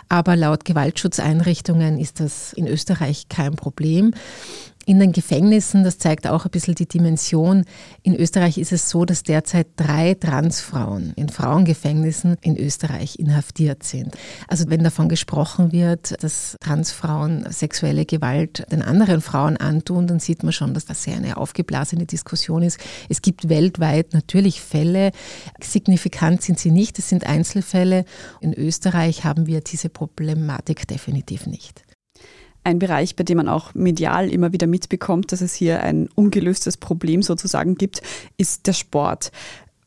aber 0.10 0.36
laut 0.36 0.66
Gewaltschutzeinrichtungen 0.66 2.00
ist 2.00 2.20
das 2.20 2.54
in 2.54 2.68
Österreich 2.68 3.30
kein 3.30 3.56
Problem. 3.56 4.14
In 4.88 5.02
den 5.02 5.12
Gefängnissen, 5.12 5.84
das 5.84 5.98
zeigt 5.98 6.28
auch 6.28 6.46
ein 6.46 6.52
bisschen 6.52 6.74
die 6.74 6.88
Dimension, 6.88 7.66
in 8.04 8.16
Österreich 8.16 8.58
ist 8.58 8.72
es 8.72 8.90
so, 8.90 9.04
dass 9.04 9.22
derzeit 9.22 9.68
drei 9.76 10.14
Transfrauen 10.14 11.12
in 11.18 11.28
Frauengefängnissen 11.28 12.38
in 12.40 12.58
Österreich 12.58 13.20
inhaftiert 13.20 13.84
sind. 13.84 14.16
Also 14.48 14.70
wenn 14.70 14.86
davon 14.86 15.10
gesprochen 15.10 15.74
wird, 15.74 16.24
dass 16.24 16.56
Transfrauen 16.62 17.52
sexuelle 17.52 18.06
Gewalt 18.06 18.66
den 18.72 18.82
anderen 18.82 19.20
Frauen 19.20 19.58
antun, 19.58 20.08
dann 20.08 20.22
sieht 20.22 20.44
man 20.44 20.54
schon, 20.54 20.74
dass 20.74 20.86
das 20.86 21.04
sehr 21.04 21.18
eine 21.18 21.36
aufgeblasene 21.36 22.06
Diskussion 22.06 22.47
ist. 22.64 22.80
Es 23.10 23.22
gibt 23.22 23.50
weltweit 23.50 24.14
natürlich 24.14 24.62
Fälle, 24.62 25.12
signifikant 25.62 26.42
sind 26.42 26.60
sie 26.60 26.72
nicht, 26.72 27.00
es 27.00 27.10
sind 27.10 27.26
Einzelfälle. 27.26 28.06
In 28.42 28.54
Österreich 28.54 29.24
haben 29.24 29.48
wir 29.48 29.62
diese 29.62 29.90
Problematik 29.90 30.88
definitiv 30.88 31.48
nicht. 31.48 31.84
Ein 32.64 32.80
Bereich, 32.80 33.16
bei 33.16 33.24
dem 33.24 33.38
man 33.38 33.48
auch 33.48 33.74
medial 33.76 34.30
immer 34.30 34.52
wieder 34.52 34.68
mitbekommt, 34.68 35.32
dass 35.32 35.40
es 35.40 35.54
hier 35.54 35.84
ein 35.84 36.10
ungelöstes 36.16 36.76
Problem 36.76 37.22
sozusagen 37.22 37.76
gibt, 37.76 38.02
ist 38.38 38.68
der 38.68 38.74
Sport. 38.74 39.32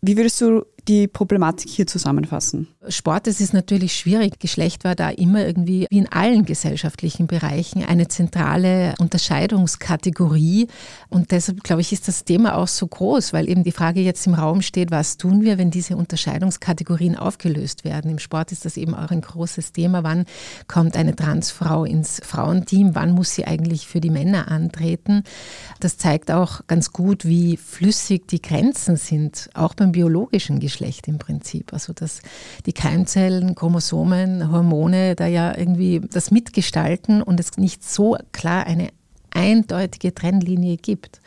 Wie 0.01 0.17
würdest 0.17 0.41
du 0.41 0.65
die 0.89 1.09
Problematik 1.09 1.71
hier 1.71 1.87
zusammenfassen? 1.87 2.69
Sport, 2.89 3.27
das 3.27 3.41
ist 3.41 3.53
natürlich 3.53 3.95
schwierig. 3.95 4.39
Geschlecht 4.39 4.85
war 4.85 4.95
da 4.95 5.11
immer 5.11 5.47
irgendwie, 5.47 5.87
wie 5.91 5.99
in 5.99 6.11
allen 6.11 6.45
gesellschaftlichen 6.45 7.27
Bereichen, 7.27 7.85
eine 7.85 8.09
zentrale 8.09 8.95
Unterscheidungskategorie. 8.99 10.67
Und 11.09 11.31
deshalb, 11.31 11.63
glaube 11.63 11.83
ich, 11.83 11.93
ist 11.93 12.09
das 12.09 12.25
Thema 12.25 12.57
auch 12.57 12.69
so 12.69 12.87
groß, 12.87 13.33
weil 13.33 13.49
eben 13.49 13.65
die 13.65 13.73
Frage 13.73 14.01
jetzt 14.01 14.27
im 14.27 14.35
Raum 14.35 14.63
steht, 14.63 14.91
was 14.91 15.17
tun 15.17 15.43
wir, 15.43 15.59
wenn 15.59 15.71
diese 15.71 15.97
Unterscheidungskategorien 15.97 17.17
aufgelöst 17.17 17.85
werden? 17.85 18.11
Im 18.11 18.19
Sport 18.19 18.51
ist 18.51 18.65
das 18.65 18.77
eben 18.77 18.95
auch 18.95 19.11
ein 19.11 19.21
großes 19.21 19.73
Thema. 19.73 20.03
Wann 20.03 20.25
kommt 20.67 20.97
eine 20.97 21.15
Transfrau 21.15 21.85
ins 21.85 22.21
Frauenteam? 22.25 22.95
Wann 22.95 23.13
muss 23.13 23.35
sie 23.35 23.45
eigentlich 23.45 23.87
für 23.87 24.01
die 24.01 24.11
Männer 24.11 24.51
antreten? 24.51 25.23
Das 25.79 25.99
zeigt 25.99 26.31
auch 26.31 26.63
ganz 26.67 26.93
gut, 26.93 27.25
wie 27.25 27.57
flüssig 27.57 28.27
die 28.29 28.43
Grenzen 28.43 28.97
sind, 28.97 29.51
auch 29.55 29.75
beim 29.75 29.93
biologischen 29.93 30.59
Geschlecht. 30.59 30.70
Geschlecht 30.71 31.09
im 31.09 31.19
Prinzip. 31.19 31.73
Also 31.73 31.93
dass 31.93 32.23
die 32.65 32.73
Keimzellen, 32.73 33.57
Chromosomen, 33.57 34.53
Hormone 34.53 35.17
da 35.17 35.27
ja 35.27 35.57
irgendwie 35.57 36.01
das 36.01 36.31
mitgestalten 36.31 37.23
und 37.23 37.41
es 37.41 37.57
nicht 37.57 37.83
so 37.83 38.17
klar 38.31 38.67
eine 38.67 38.91
eindeutige 39.33 40.15
Trennlinie 40.15 40.77
gibt. 40.77 41.21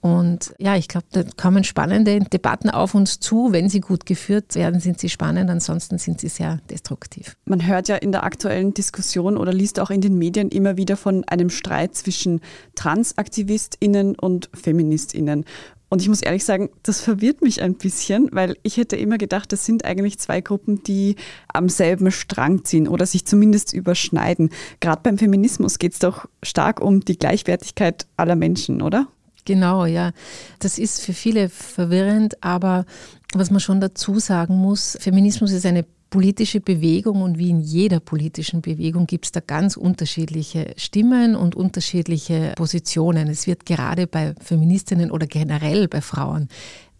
Und 0.00 0.52
ja, 0.58 0.74
ich 0.74 0.88
glaube, 0.88 1.06
da 1.12 1.22
kommen 1.36 1.62
spannende 1.62 2.18
Debatten 2.18 2.70
auf 2.70 2.94
uns 2.94 3.20
zu. 3.20 3.52
Wenn 3.52 3.68
sie 3.68 3.80
gut 3.80 4.04
geführt 4.04 4.56
werden, 4.56 4.80
sind 4.80 4.98
sie 4.98 5.08
spannend, 5.08 5.48
ansonsten 5.48 5.96
sind 5.98 6.18
sie 6.18 6.28
sehr 6.28 6.58
destruktiv. 6.68 7.36
Man 7.44 7.64
hört 7.68 7.86
ja 7.86 7.94
in 7.96 8.10
der 8.10 8.24
aktuellen 8.24 8.74
Diskussion 8.74 9.36
oder 9.36 9.52
liest 9.52 9.78
auch 9.78 9.90
in 9.90 10.00
den 10.00 10.18
Medien 10.18 10.48
immer 10.48 10.76
wieder 10.76 10.96
von 10.96 11.22
einem 11.28 11.50
Streit 11.50 11.94
zwischen 11.94 12.40
Transaktivistinnen 12.74 14.16
und 14.16 14.50
Feministinnen. 14.54 15.44
Und 15.92 16.00
ich 16.00 16.08
muss 16.08 16.22
ehrlich 16.22 16.46
sagen, 16.46 16.70
das 16.84 17.02
verwirrt 17.02 17.42
mich 17.42 17.60
ein 17.60 17.74
bisschen, 17.74 18.30
weil 18.32 18.56
ich 18.62 18.78
hätte 18.78 18.96
immer 18.96 19.18
gedacht, 19.18 19.52
das 19.52 19.66
sind 19.66 19.84
eigentlich 19.84 20.18
zwei 20.18 20.40
Gruppen, 20.40 20.82
die 20.82 21.16
am 21.52 21.68
selben 21.68 22.10
Strang 22.10 22.64
ziehen 22.64 22.88
oder 22.88 23.04
sich 23.04 23.26
zumindest 23.26 23.74
überschneiden. 23.74 24.48
Gerade 24.80 25.02
beim 25.02 25.18
Feminismus 25.18 25.78
geht 25.78 25.92
es 25.92 25.98
doch 25.98 26.24
stark 26.42 26.80
um 26.80 27.00
die 27.00 27.18
Gleichwertigkeit 27.18 28.06
aller 28.16 28.36
Menschen, 28.36 28.80
oder? 28.80 29.06
Genau, 29.44 29.84
ja. 29.84 30.12
Das 30.60 30.78
ist 30.78 31.02
für 31.02 31.12
viele 31.12 31.50
verwirrend, 31.50 32.42
aber 32.42 32.86
was 33.34 33.50
man 33.50 33.60
schon 33.60 33.82
dazu 33.82 34.18
sagen 34.18 34.56
muss, 34.56 34.96
Feminismus 34.98 35.52
ist 35.52 35.66
eine 35.66 35.84
politische 36.12 36.60
Bewegung 36.60 37.22
und 37.22 37.38
wie 37.38 37.48
in 37.48 37.60
jeder 37.60 37.98
politischen 37.98 38.60
Bewegung 38.60 39.06
gibt 39.06 39.24
es 39.24 39.32
da 39.32 39.40
ganz 39.40 39.78
unterschiedliche 39.78 40.74
Stimmen 40.76 41.34
und 41.34 41.56
unterschiedliche 41.56 42.52
Positionen. 42.54 43.28
Es 43.28 43.46
wird 43.46 43.64
gerade 43.64 44.06
bei 44.06 44.34
Feministinnen 44.38 45.10
oder 45.10 45.26
generell 45.26 45.88
bei 45.88 46.02
Frauen 46.02 46.48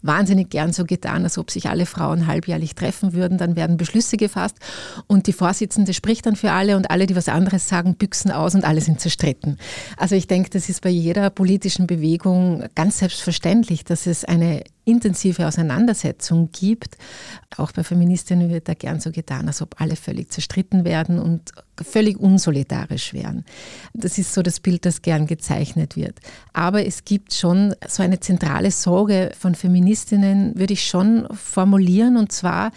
wahnsinnig 0.01 0.49
gern 0.49 0.73
so 0.73 0.83
getan, 0.83 1.23
als 1.23 1.37
ob 1.37 1.49
sich 1.49 1.69
alle 1.69 1.85
Frauen 1.85 2.27
halbjährlich 2.27 2.75
treffen 2.75 3.13
würden. 3.13 3.37
Dann 3.37 3.55
werden 3.55 3.77
Beschlüsse 3.77 4.17
gefasst 4.17 4.57
und 5.07 5.27
die 5.27 5.33
Vorsitzende 5.33 5.93
spricht 5.93 6.25
dann 6.25 6.35
für 6.35 6.51
alle 6.51 6.75
und 6.75 6.91
alle, 6.91 7.05
die 7.05 7.15
was 7.15 7.29
anderes 7.29 7.69
sagen, 7.69 7.95
büchsen 7.95 8.31
aus 8.31 8.55
und 8.55 8.65
alle 8.65 8.81
sind 8.81 8.99
zerstritten. 8.99 9.57
Also 9.95 10.15
ich 10.15 10.27
denke, 10.27 10.49
das 10.49 10.69
ist 10.69 10.81
bei 10.81 10.89
jeder 10.89 11.29
politischen 11.29 11.87
Bewegung 11.87 12.65
ganz 12.75 12.97
selbstverständlich, 12.97 13.85
dass 13.85 14.07
es 14.07 14.25
eine 14.25 14.63
intensive 14.85 15.47
Auseinandersetzung 15.47 16.49
gibt. 16.51 16.97
Auch 17.57 17.71
bei 17.71 17.83
Feministinnen 17.83 18.49
wird 18.49 18.67
da 18.67 18.73
gern 18.73 18.99
so 18.99 19.11
getan, 19.11 19.47
als 19.47 19.61
ob 19.61 19.79
alle 19.79 19.95
völlig 19.95 20.31
zerstritten 20.31 20.85
werden 20.85 21.19
und 21.19 21.51
völlig 21.81 22.19
unsolidarisch 22.19 23.13
wären. 23.13 23.45
Das 23.93 24.17
ist 24.17 24.33
so 24.33 24.41
das 24.41 24.59
Bild, 24.59 24.85
das 24.85 25.01
gern 25.01 25.27
gezeichnet 25.27 25.95
wird. 25.95 26.19
Aber 26.51 26.85
es 26.85 27.05
gibt 27.05 27.33
schon 27.33 27.75
so 27.87 28.03
eine 28.03 28.19
zentrale 28.19 28.71
Sorge 28.71 29.31
von 29.37 29.55
Feministinnen, 29.55 30.57
würde 30.57 30.73
ich 30.73 30.87
schon 30.87 31.27
formulieren, 31.33 32.17
und 32.17 32.31
zwar, 32.31 32.71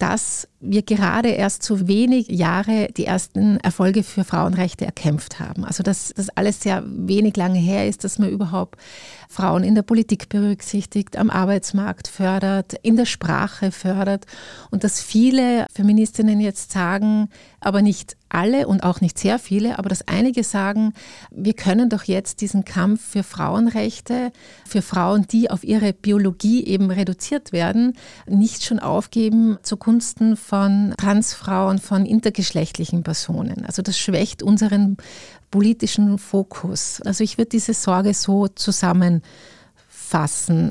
dass 0.00 0.48
wir 0.60 0.82
gerade 0.82 1.28
erst 1.28 1.62
so 1.62 1.86
wenig 1.86 2.28
Jahre 2.28 2.88
die 2.96 3.04
ersten 3.04 3.58
Erfolge 3.58 4.02
für 4.02 4.24
Frauenrechte 4.24 4.86
erkämpft 4.86 5.38
haben. 5.38 5.64
Also 5.64 5.82
dass 5.82 6.12
das 6.16 6.30
alles 6.30 6.62
sehr 6.62 6.82
wenig 6.86 7.36
lange 7.36 7.58
her 7.58 7.86
ist, 7.86 8.02
dass 8.02 8.18
man 8.18 8.30
überhaupt 8.30 8.80
Frauen 9.30 9.62
in 9.62 9.76
der 9.76 9.82
Politik 9.82 10.28
berücksichtigt, 10.28 11.16
am 11.16 11.30
Arbeitsmarkt 11.30 12.08
fördert, 12.08 12.74
in 12.82 12.96
der 12.96 13.06
Sprache 13.06 13.70
fördert 13.70 14.26
und 14.70 14.82
dass 14.82 15.00
viele 15.00 15.66
Feministinnen 15.72 16.40
jetzt 16.40 16.72
sagen, 16.72 17.28
aber 17.60 17.80
nicht 17.80 18.16
alle 18.28 18.66
und 18.66 18.82
auch 18.82 19.00
nicht 19.00 19.18
sehr 19.18 19.38
viele, 19.38 19.78
aber 19.78 19.88
dass 19.88 20.06
einige 20.08 20.42
sagen, 20.44 20.94
wir 21.30 21.52
können 21.52 21.88
doch 21.88 22.04
jetzt 22.04 22.40
diesen 22.40 22.64
Kampf 22.64 23.00
für 23.04 23.22
Frauenrechte, 23.22 24.32
für 24.66 24.82
Frauen, 24.82 25.26
die 25.28 25.50
auf 25.50 25.64
ihre 25.64 25.92
Biologie 25.92 26.64
eben 26.64 26.90
reduziert 26.90 27.52
werden, 27.52 27.94
nicht 28.26 28.64
schon 28.64 28.78
aufgeben 28.78 29.58
zugunsten 29.62 30.36
von 30.36 30.94
Transfrauen, 30.96 31.78
von 31.78 32.06
intergeschlechtlichen 32.06 33.02
Personen. 33.02 33.64
Also 33.64 33.82
das 33.82 33.98
schwächt 33.98 34.42
unseren 34.42 34.96
politischen 35.50 36.18
Fokus. 36.18 37.00
Also 37.02 37.24
ich 37.24 37.38
würde 37.38 37.50
diese 37.50 37.74
Sorge 37.74 38.14
so 38.14 38.48
zusammenfassen. 38.48 39.22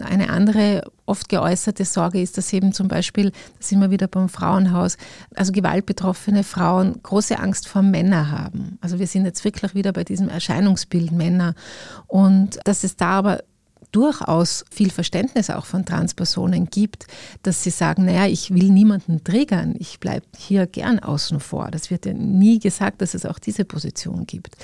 Eine 0.04 0.30
andere 0.30 0.84
oft 1.06 1.28
geäußerte 1.30 1.86
Sorge 1.86 2.22
ist, 2.22 2.38
dass 2.38 2.54
eben 2.54 2.72
zum 2.72 2.88
Beispiel, 2.88 3.32
da 3.32 3.38
sind 3.60 3.80
wir 3.82 3.92
wieder 3.92 4.08
beim 4.08 4.30
Frauenhaus, 4.30 4.98
also 5.36 5.52
gewaltbetroffene 5.52 6.44
Frauen 6.44 7.02
große 7.04 7.40
Angst 7.40 7.68
vor 7.68 7.82
Männern 7.82 8.32
haben. 8.32 8.78
Also 8.82 9.00
wir 9.00 9.08
sind 9.08 9.26
jetzt 9.26 9.44
wirklich 9.44 9.76
wieder 9.76 9.92
bei 9.92 10.04
diesem 10.04 10.30
Erscheinungsbild 10.30 11.12
Männer 11.12 11.56
und 12.08 12.60
dass 12.66 12.84
es 12.84 12.96
da 12.96 13.10
aber 13.10 13.40
durchaus 13.92 14.66
viel 14.72 14.92
Verständnis 14.92 15.50
auch 15.50 15.66
von 15.66 15.86
Transpersonen 15.86 16.70
gibt, 16.70 17.08
dass 17.44 17.64
sie 17.64 17.70
sagen, 17.70 18.06
naja, 18.06 18.28
ich 18.28 18.54
will 18.54 18.70
niemanden 18.70 19.24
triggern, 19.24 19.76
ich 19.80 20.00
bleibe 20.00 20.26
hier 20.38 20.68
gern 20.68 21.00
außen 21.00 21.40
vor. 21.40 21.70
Das 21.72 21.90
wird 21.90 22.06
ja 22.06 22.14
nie 22.14 22.60
gesagt, 22.60 23.02
dass 23.02 23.14
es 23.14 23.26
auch 23.26 23.40
diese 23.40 23.66
Position 23.66 24.26
gibt. 24.26 24.56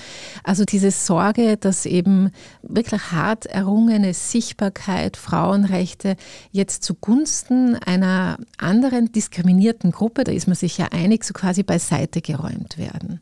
Also 0.44 0.66
diese 0.66 0.92
Sorge, 0.92 1.58
dass 1.58 1.86
eben 1.86 2.32
wirklich 2.62 3.12
hart 3.12 3.46
errungene 3.46 4.14
Sichtbarkeit, 4.14 5.18
Frauenrechte 5.18 6.16
jetzt 6.52 6.84
zugunsten 6.84 7.76
einer 7.76 8.38
anderen 8.58 9.12
diskriminierten 9.12 9.92
Gruppe, 9.92 10.24
da 10.24 10.32
ist 10.32 10.48
man 10.48 10.56
sich 10.56 10.78
ja 10.78 10.88
einig, 10.92 11.24
so 11.24 11.34
quasi 11.34 11.64
beiseite 11.64 12.22
geräumt 12.22 12.78
werden. 12.78 13.22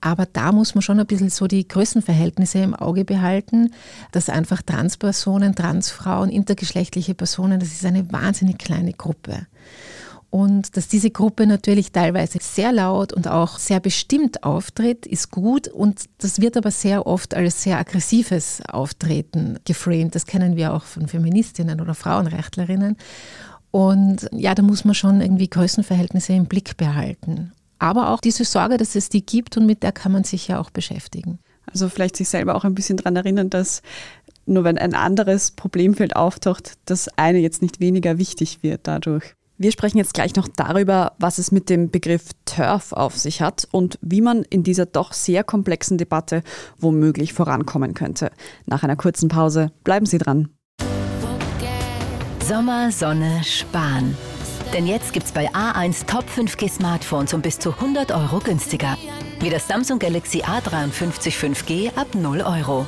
Aber 0.00 0.26
da 0.26 0.52
muss 0.52 0.74
man 0.74 0.82
schon 0.82 1.00
ein 1.00 1.06
bisschen 1.06 1.30
so 1.30 1.46
die 1.46 1.66
Größenverhältnisse 1.66 2.58
im 2.58 2.74
Auge 2.74 3.04
behalten, 3.04 3.72
dass 4.12 4.28
einfach 4.28 4.62
Transpersonen, 4.62 5.54
Transfrauen, 5.54 6.30
intergeschlechtliche 6.30 7.14
Personen, 7.14 7.60
das 7.60 7.70
ist 7.70 7.84
eine 7.84 8.12
wahnsinnig 8.12 8.58
kleine 8.58 8.92
Gruppe. 8.92 9.46
Und 10.28 10.76
dass 10.76 10.88
diese 10.88 11.10
Gruppe 11.10 11.46
natürlich 11.46 11.92
teilweise 11.92 12.38
sehr 12.42 12.72
laut 12.72 13.12
und 13.12 13.26
auch 13.26 13.58
sehr 13.58 13.80
bestimmt 13.80 14.42
auftritt, 14.42 15.06
ist 15.06 15.30
gut. 15.30 15.68
Und 15.68 16.04
das 16.18 16.40
wird 16.40 16.56
aber 16.56 16.70
sehr 16.70 17.06
oft 17.06 17.34
als 17.34 17.62
sehr 17.62 17.78
aggressives 17.78 18.60
Auftreten 18.68 19.58
geframed. 19.64 20.14
Das 20.14 20.26
kennen 20.26 20.56
wir 20.56 20.74
auch 20.74 20.82
von 20.82 21.08
Feministinnen 21.08 21.80
oder 21.80 21.94
Frauenrechtlerinnen. 21.94 22.96
Und 23.70 24.28
ja, 24.32 24.54
da 24.54 24.62
muss 24.62 24.84
man 24.84 24.94
schon 24.94 25.20
irgendwie 25.20 25.48
Größenverhältnisse 25.48 26.34
im 26.34 26.46
Blick 26.46 26.76
behalten. 26.76 27.52
Aber 27.78 28.10
auch 28.10 28.20
diese 28.20 28.44
Sorge, 28.44 28.76
dass 28.76 28.94
es 28.94 29.08
die 29.08 29.24
gibt 29.24 29.56
und 29.56 29.66
mit 29.66 29.82
der 29.82 29.92
kann 29.92 30.12
man 30.12 30.24
sich 30.24 30.48
ja 30.48 30.60
auch 30.60 30.70
beschäftigen. 30.70 31.38
Also 31.70 31.88
vielleicht 31.88 32.16
sich 32.16 32.28
selber 32.28 32.54
auch 32.54 32.64
ein 32.64 32.74
bisschen 32.74 32.96
daran 32.96 33.16
erinnern, 33.16 33.50
dass 33.50 33.82
nur 34.46 34.64
wenn 34.64 34.78
ein 34.78 34.94
anderes 34.94 35.50
Problemfeld 35.50 36.14
auftaucht, 36.16 36.74
das 36.84 37.08
eine 37.16 37.38
jetzt 37.38 37.62
nicht 37.62 37.80
weniger 37.80 38.18
wichtig 38.18 38.62
wird 38.62 38.82
dadurch. 38.84 39.34
Wir 39.58 39.72
sprechen 39.72 39.96
jetzt 39.96 40.12
gleich 40.12 40.36
noch 40.36 40.48
darüber, 40.48 41.12
was 41.18 41.38
es 41.38 41.50
mit 41.50 41.70
dem 41.70 41.90
Begriff 41.90 42.30
TERF 42.44 42.92
auf 42.92 43.16
sich 43.16 43.40
hat 43.40 43.66
und 43.72 43.98
wie 44.02 44.20
man 44.20 44.42
in 44.42 44.62
dieser 44.62 44.84
doch 44.84 45.14
sehr 45.14 45.44
komplexen 45.44 45.96
Debatte 45.96 46.42
womöglich 46.78 47.32
vorankommen 47.32 47.94
könnte. 47.94 48.30
Nach 48.66 48.82
einer 48.82 48.96
kurzen 48.96 49.30
Pause 49.30 49.72
bleiben 49.82 50.04
Sie 50.04 50.18
dran. 50.18 50.50
Sommer, 52.46 52.92
Sonne, 52.92 53.42
Spahn. 53.42 54.14
Denn 54.72 54.86
jetzt 54.86 55.12
gibt's 55.12 55.32
bei 55.32 55.48
A1 55.52 56.06
Top 56.06 56.24
5G 56.28 56.70
Smartphones 56.70 57.32
um 57.32 57.40
bis 57.40 57.58
zu 57.58 57.70
100 57.70 58.12
Euro 58.12 58.40
günstiger. 58.40 58.96
Wie 59.40 59.50
das 59.50 59.68
Samsung 59.68 59.98
Galaxy 59.98 60.42
A53 60.42 61.32
5G 61.32 61.96
ab 61.96 62.14
0 62.14 62.40
Euro. 62.40 62.86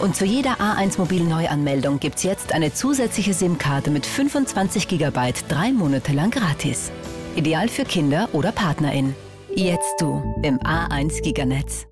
Und 0.00 0.16
zu 0.16 0.24
jeder 0.24 0.60
A1 0.60 0.98
Mobil 0.98 1.22
Neuanmeldung 1.22 1.98
gibt's 1.98 2.24
jetzt 2.24 2.52
eine 2.52 2.74
zusätzliche 2.74 3.34
SIM-Karte 3.34 3.90
mit 3.90 4.04
25 4.04 4.88
GB 4.88 5.32
drei 5.48 5.72
Monate 5.72 6.12
lang 6.12 6.30
gratis. 6.30 6.90
Ideal 7.36 7.68
für 7.68 7.84
Kinder 7.84 8.28
oder 8.32 8.52
PartnerInnen. 8.52 9.14
Jetzt 9.54 10.00
du 10.00 10.22
im 10.42 10.58
A1 10.60 11.22
Giganetz. 11.22 11.86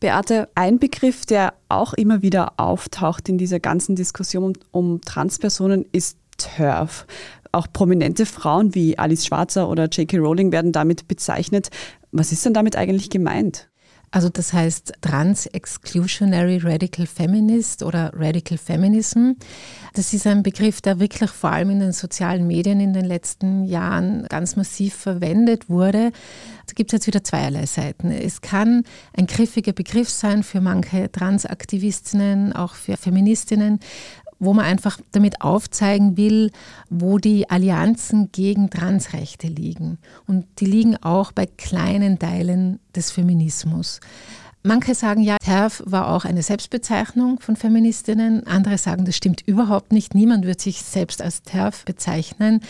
Beate, 0.00 0.48
ein 0.54 0.78
Begriff, 0.78 1.26
der 1.26 1.54
auch 1.68 1.92
immer 1.94 2.22
wieder 2.22 2.52
auftaucht 2.56 3.28
in 3.28 3.38
dieser 3.38 3.58
ganzen 3.58 3.96
Diskussion 3.96 4.56
um 4.70 5.00
Transpersonen, 5.00 5.86
ist 5.92 6.18
TERF. 6.38 7.06
Auch 7.52 7.66
prominente 7.72 8.26
Frauen 8.26 8.74
wie 8.74 8.98
Alice 8.98 9.26
Schwarzer 9.26 9.68
oder 9.68 9.84
J.K. 9.86 10.18
Rowling 10.18 10.52
werden 10.52 10.72
damit 10.72 11.08
bezeichnet. 11.08 11.70
Was 12.12 12.32
ist 12.32 12.44
denn 12.44 12.54
damit 12.54 12.76
eigentlich 12.76 13.10
gemeint? 13.10 13.68
Also 14.10 14.30
das 14.30 14.52
heißt 14.54 14.94
Trans-Exclusionary 15.02 16.58
Radical 16.62 17.06
Feminist 17.06 17.82
oder 17.82 18.10
Radical 18.14 18.56
Feminism. 18.56 19.32
Das 19.92 20.14
ist 20.14 20.26
ein 20.26 20.42
Begriff, 20.42 20.80
der 20.80 20.98
wirklich 20.98 21.30
vor 21.30 21.50
allem 21.50 21.70
in 21.70 21.80
den 21.80 21.92
sozialen 21.92 22.46
Medien 22.46 22.80
in 22.80 22.94
den 22.94 23.04
letzten 23.04 23.64
Jahren 23.64 24.24
ganz 24.28 24.56
massiv 24.56 24.94
verwendet 24.94 25.68
wurde. 25.68 26.12
Da 26.66 26.72
gibt 26.74 26.90
es 26.90 26.98
jetzt 26.98 27.06
wieder 27.06 27.22
zweierlei 27.22 27.66
Seiten. 27.66 28.10
Es 28.10 28.40
kann 28.40 28.84
ein 29.14 29.26
griffiger 29.26 29.72
Begriff 29.72 30.08
sein 30.08 30.42
für 30.42 30.62
manche 30.62 31.12
Transaktivistinnen, 31.12 32.54
auch 32.54 32.74
für 32.74 32.96
Feministinnen 32.96 33.80
wo 34.38 34.54
man 34.54 34.64
einfach 34.64 34.98
damit 35.12 35.40
aufzeigen 35.40 36.16
will, 36.16 36.50
wo 36.90 37.18
die 37.18 37.50
Allianzen 37.50 38.30
gegen 38.32 38.70
Transrechte 38.70 39.48
liegen. 39.48 39.98
Und 40.26 40.46
die 40.58 40.66
liegen 40.66 40.96
auch 40.96 41.32
bei 41.32 41.46
kleinen 41.46 42.18
Teilen 42.18 42.78
des 42.94 43.10
Feminismus. 43.10 44.00
Manche 44.64 44.94
sagen 44.94 45.22
ja, 45.22 45.36
TERF 45.38 45.82
war 45.86 46.08
auch 46.08 46.24
eine 46.24 46.42
Selbstbezeichnung 46.42 47.38
von 47.38 47.54
Feministinnen. 47.54 48.44
Andere 48.46 48.76
sagen, 48.76 49.04
das 49.04 49.16
stimmt 49.16 49.40
überhaupt 49.46 49.92
nicht. 49.92 50.14
Niemand 50.14 50.44
wird 50.44 50.60
sich 50.60 50.82
selbst 50.82 51.22
als 51.22 51.42
TERF 51.42 51.84
bezeichnen. 51.84 52.60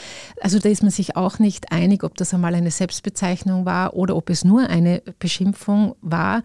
Also 0.41 0.59
da 0.59 0.69
ist 0.69 0.83
man 0.83 0.93
sich 0.93 1.17
auch 1.17 1.39
nicht 1.39 1.73
einig, 1.73 2.05
ob 2.05 2.17
das 2.17 2.35
einmal 2.35 2.55
eine 2.55 2.71
Selbstbezeichnung 2.71 3.65
war 3.65 3.95
oder 3.95 4.17
ob 4.17 4.29
es 4.29 4.45
nur 4.45 4.69
eine 4.69 5.03
Beschimpfung 5.19 5.97
war. 6.03 6.43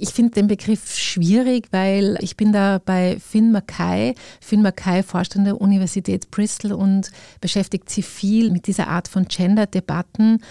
Ich 0.00 0.10
finde 0.10 0.32
den 0.32 0.46
Begriff 0.46 0.96
schwierig, 0.96 1.68
weil 1.72 2.16
ich 2.20 2.36
bin 2.36 2.52
da 2.52 2.80
bei 2.84 3.18
Finn 3.18 3.50
Mackay. 3.50 4.14
Finn 4.40 4.62
Mackay 4.62 5.02
forscht 5.02 5.36
an 5.36 5.44
der 5.44 5.60
Universität 5.60 6.30
Bristol 6.30 6.72
und 6.72 7.10
beschäftigt 7.40 7.90
sich 7.90 8.06
viel 8.06 8.50
mit 8.52 8.68
dieser 8.68 8.88
Art 8.88 9.08
von 9.08 9.26
Gender-Debatten. 9.26 10.42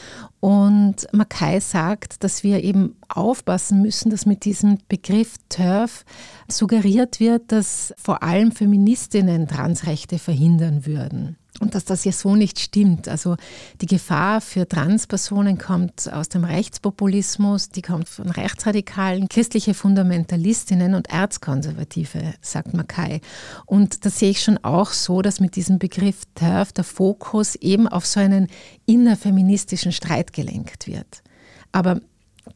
Und 0.41 1.07
Mackay 1.13 1.61
sagt, 1.61 2.23
dass 2.23 2.43
wir 2.43 2.63
eben 2.63 2.95
aufpassen 3.07 3.81
müssen, 3.81 4.09
dass 4.09 4.25
mit 4.25 4.43
diesem 4.43 4.79
Begriff 4.89 5.35
TERF 5.47 6.03
suggeriert 6.49 7.19
wird, 7.19 7.51
dass 7.51 7.93
vor 7.97 8.23
allem 8.23 8.51
Feministinnen 8.51 9.47
Transrechte 9.47 10.19
verhindern 10.19 10.85
würden 10.85 11.37
und 11.59 11.75
dass 11.75 11.85
das 11.85 12.05
ja 12.05 12.11
so 12.11 12.35
nicht 12.35 12.59
stimmt. 12.59 13.07
Also 13.07 13.35
die 13.81 13.85
Gefahr 13.85 14.41
für 14.41 14.67
Transpersonen 14.67 15.57
kommt 15.57 16.11
aus 16.11 16.29
dem 16.29 16.43
Rechtspopulismus, 16.43 17.69
die 17.69 17.81
kommt 17.81 18.07
von 18.09 18.29
Rechtsradikalen, 18.29 19.27
christliche 19.27 19.73
Fundamentalistinnen 19.73 20.93
und 20.93 21.09
Erzkonservative, 21.09 22.33
sagt 22.41 22.73
Mackay. 22.73 23.21
Und 23.65 24.05
das 24.05 24.19
sehe 24.19 24.31
ich 24.31 24.41
schon 24.41 24.57
auch 24.63 24.91
so, 24.91 25.21
dass 25.21 25.39
mit 25.39 25.55
diesem 25.55 25.79
Begriff 25.79 26.23
TERF 26.35 26.73
der 26.73 26.83
Fokus 26.83 27.55
eben 27.55 27.87
auf 27.87 28.05
so 28.05 28.19
einen 28.19 28.47
innerfeministischen 28.85 29.91
Streit 29.91 30.33
gelenkt 30.33 30.87
wird. 30.87 31.23
Aber 31.71 31.99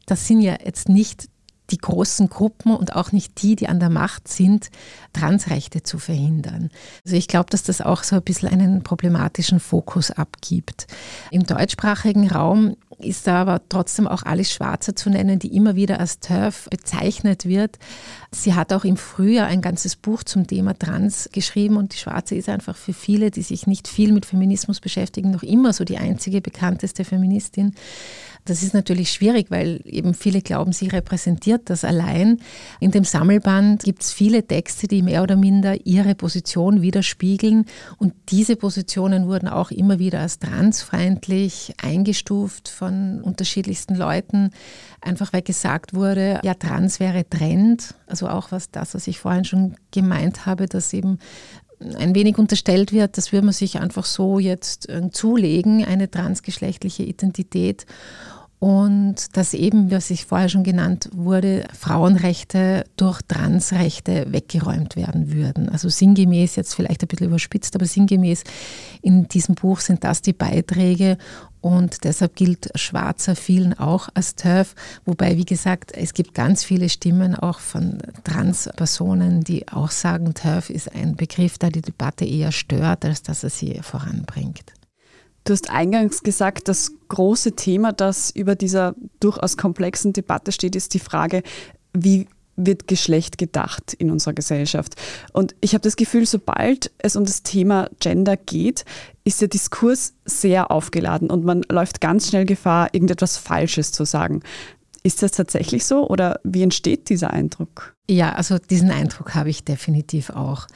das 0.06 0.28
sind 0.28 0.42
ja 0.42 0.58
jetzt 0.64 0.90
nicht 0.90 1.28
die 1.72 1.78
großen 1.78 2.30
Gruppen 2.30 2.76
und 2.76 2.96
auch 2.96 3.12
nicht 3.12 3.42
die, 3.42 3.56
die 3.56 3.68
an 3.68 3.80
der 3.80 3.90
Macht 3.90 4.28
sind, 4.28 4.70
Transrechte 5.14 5.84
zu 5.84 5.98
verhindern. 5.98 6.70
Also 7.06 7.16
ich 7.16 7.28
glaube, 7.28 7.50
dass 7.50 7.64
das 7.64 7.82
auch 7.82 8.04
so 8.04 8.18
ein 8.18 8.22
bisschen 8.22 8.50
einen 8.50 8.84
problematischen 8.84 9.60
Fokus 9.60 10.12
abgibt. 10.12 10.88
Im 11.32 11.46
deutschsprachigen 11.46 12.30
Raum 12.30 12.76
ist 13.00 13.28
da 13.28 13.42
aber 13.42 13.62
trotzdem 13.68 14.08
auch 14.08 14.24
Alice 14.24 14.52
Schwarzer 14.52 14.96
zu 14.96 15.10
nennen, 15.10 15.40
die 15.40 15.56
immer 15.56 15.76
wieder 15.76 16.00
als 16.00 16.20
TERF 16.20 16.68
bezeichnet 16.70 17.46
wird. 17.46 17.80
Sie 18.32 18.54
hat 18.54 18.74
auch 18.74 18.86
im 18.86 18.98
Frühjahr 18.98 19.48
ein 19.48 19.62
ganzes 19.62 19.96
Buch 19.96 20.24
zum 20.24 20.48
Thema 20.48 20.78
Trans 20.78 21.30
geschrieben 21.32 21.78
und 21.78 21.94
die 21.94 21.98
Schwarze 21.98 22.36
ist 22.36 22.50
einfach 22.50 22.76
für 22.76 22.94
viele, 22.94 23.32
die 23.32 23.42
sich 23.42 23.68
nicht 23.68 23.88
viel 23.88 24.14
mit 24.14 24.26
Feminismus 24.26 24.80
beschäftigen, 24.80 25.32
noch 25.32 25.44
immer 25.44 25.74
so 25.74 25.84
die 25.84 25.98
einzige 25.98 26.42
bekannteste 26.42 27.04
Feministin. 27.04 27.76
Das 28.46 28.64
ist 28.64 28.74
natürlich 28.74 29.12
schwierig, 29.12 29.52
weil 29.52 29.82
eben 29.86 30.14
viele 30.14 30.42
glauben, 30.42 30.74
sie 30.74 30.88
repräsentiert 30.88 31.70
das 31.70 31.84
allein. 31.84 32.40
In 32.80 32.92
dem 32.92 33.04
Sammelband 33.04 33.84
gibt 33.84 34.02
es 34.02 34.12
viele 34.12 34.46
Texte, 34.46 34.88
die 34.88 35.04
mehr 35.04 35.22
oder 35.22 35.36
minder 35.36 35.86
ihre 35.86 36.16
Position 36.16 36.82
widerspiegeln. 36.82 37.66
Und 37.98 38.14
diese 38.30 38.56
Positionen 38.56 39.28
wurden 39.28 39.48
auch 39.48 39.70
immer 39.70 40.00
wieder 40.00 40.22
als 40.22 40.40
transfeindlich 40.40 41.76
eingestuft 41.82 42.68
von 42.68 43.22
unterschiedlichsten 43.22 43.96
Leuten, 43.96 44.50
einfach 45.02 45.34
weil 45.34 45.44
gesagt 45.44 45.94
wurde, 45.94 46.40
ja, 46.44 46.56
trans 46.56 47.00
wäre 47.00 47.30
Trend. 47.30 47.94
Also 48.08 48.28
auch 48.28 48.52
was 48.52 48.72
das, 48.72 48.96
was 48.96 49.08
ich 49.08 49.20
vorhin 49.20 49.46
schon 49.46 49.76
gemeint 49.92 50.46
habe, 50.48 50.66
dass 50.66 50.94
eben 50.94 51.20
ein 51.98 52.16
wenig 52.16 52.38
unterstellt 52.38 52.92
wird, 52.92 53.18
das 53.18 53.32
würde 53.32 53.46
man 53.46 53.54
sich 53.54 53.80
einfach 53.80 54.06
so 54.06 54.40
jetzt 54.40 54.90
äh, 54.90 55.10
zulegen, 55.12 55.84
eine 55.86 56.10
transgeschlechtliche 56.10 57.04
Identität. 57.04 57.86
Und 58.62 59.36
dass 59.38 59.56
eben, 59.56 59.90
was 59.90 60.12
ich 60.12 60.26
vorher 60.26 60.48
schon 60.48 60.64
genannt 60.64 61.10
wurde, 61.16 61.66
Frauenrechte 61.74 62.84
durch 62.96 63.20
Transrechte 63.28 64.32
weggeräumt 64.32 64.96
werden 64.96 65.34
würden. 65.34 65.68
Also 65.68 65.90
sinngemäß, 65.90 66.58
jetzt 66.58 66.76
vielleicht 66.76 67.02
ein 67.02 67.08
bisschen 67.08 67.26
überspitzt, 67.26 67.74
aber 67.76 67.88
sinngemäß 67.88 68.44
in 69.02 69.28
diesem 69.28 69.56
Buch 69.56 69.80
sind 69.80 70.04
das 70.04 70.22
die 70.22 70.34
Beiträge 70.34 71.18
und 71.60 72.04
deshalb 72.04 72.36
gilt 72.36 72.70
Schwarzer 72.76 73.36
vielen 73.36 73.74
auch 73.74 74.10
als 74.14 74.36
TERF, 74.36 74.76
wobei, 75.06 75.38
wie 75.38 75.46
gesagt, 75.46 75.92
es 75.96 76.14
gibt 76.14 76.36
ganz 76.36 76.64
viele 76.64 76.90
Stimmen 76.90 77.34
auch 77.34 77.60
von 77.60 77.98
Transpersonen, 78.24 79.44
die 79.44 79.70
auch 79.70 79.90
sagen, 79.90 80.36
TERF 80.36 80.70
ist 80.70 80.94
ein 80.94 81.16
Begriff, 81.16 81.58
der 81.58 81.72
die 81.72 81.82
Debatte 81.82 82.26
eher 82.26 82.52
stört, 82.52 83.06
als 83.06 83.24
dass 83.24 83.44
er 83.44 83.50
sie 83.50 83.80
voranbringt. 83.82 84.74
Du 85.44 85.54
hast 85.54 85.70
eingangs 85.70 86.24
gesagt, 86.24 86.68
das 86.68 86.92
große 87.08 87.54
Thema, 87.54 87.94
das 87.94 88.30
über 88.32 88.56
dieser 88.56 88.96
durchaus 89.20 89.58
komplexen 89.58 90.14
Debatte 90.14 90.52
steht, 90.52 90.76
ist 90.76 90.94
die 90.94 91.00
Frage, 91.00 91.42
wie 91.94 92.28
wird 92.56 92.88
Geschlecht 92.88 93.38
gedacht 93.38 93.94
in 93.94 94.12
unserer 94.12 94.34
Gesellschaft? 94.34 94.96
Und 95.34 95.56
ich 95.62 95.74
habe 95.74 95.82
das 95.82 95.96
Gefühl, 95.96 96.26
sobald 96.26 96.92
es 97.00 97.16
um 97.16 97.26
das 97.26 97.44
Thema 97.44 97.90
Gender 98.00 98.38
geht, 98.38 98.86
ist 99.24 99.42
der 99.42 99.48
Diskurs 99.48 100.14
sehr 100.26 100.70
aufgeladen 100.70 101.30
und 101.30 101.44
man 101.44 101.64
läuft 101.70 102.02
ganz 102.02 102.30
schnell 102.30 102.46
Gefahr, 102.46 102.90
irgendetwas 102.94 103.38
Falsches 103.38 103.92
zu 103.92 104.06
sagen. 104.06 104.42
Ist 105.04 105.24
das 105.24 105.32
tatsächlich 105.32 105.86
so 105.86 106.08
oder 106.08 106.40
wie 106.44 106.62
entsteht 106.62 107.10
dieser 107.10 107.32
Eindruck? 107.32 107.96
Ja, 108.08 108.34
also 108.34 108.60
diesen 108.60 108.92
Eindruck 108.92 109.34
habe 109.34 109.50
ich 109.50 109.64
definitiv 109.64 110.30
auch. 110.30 110.68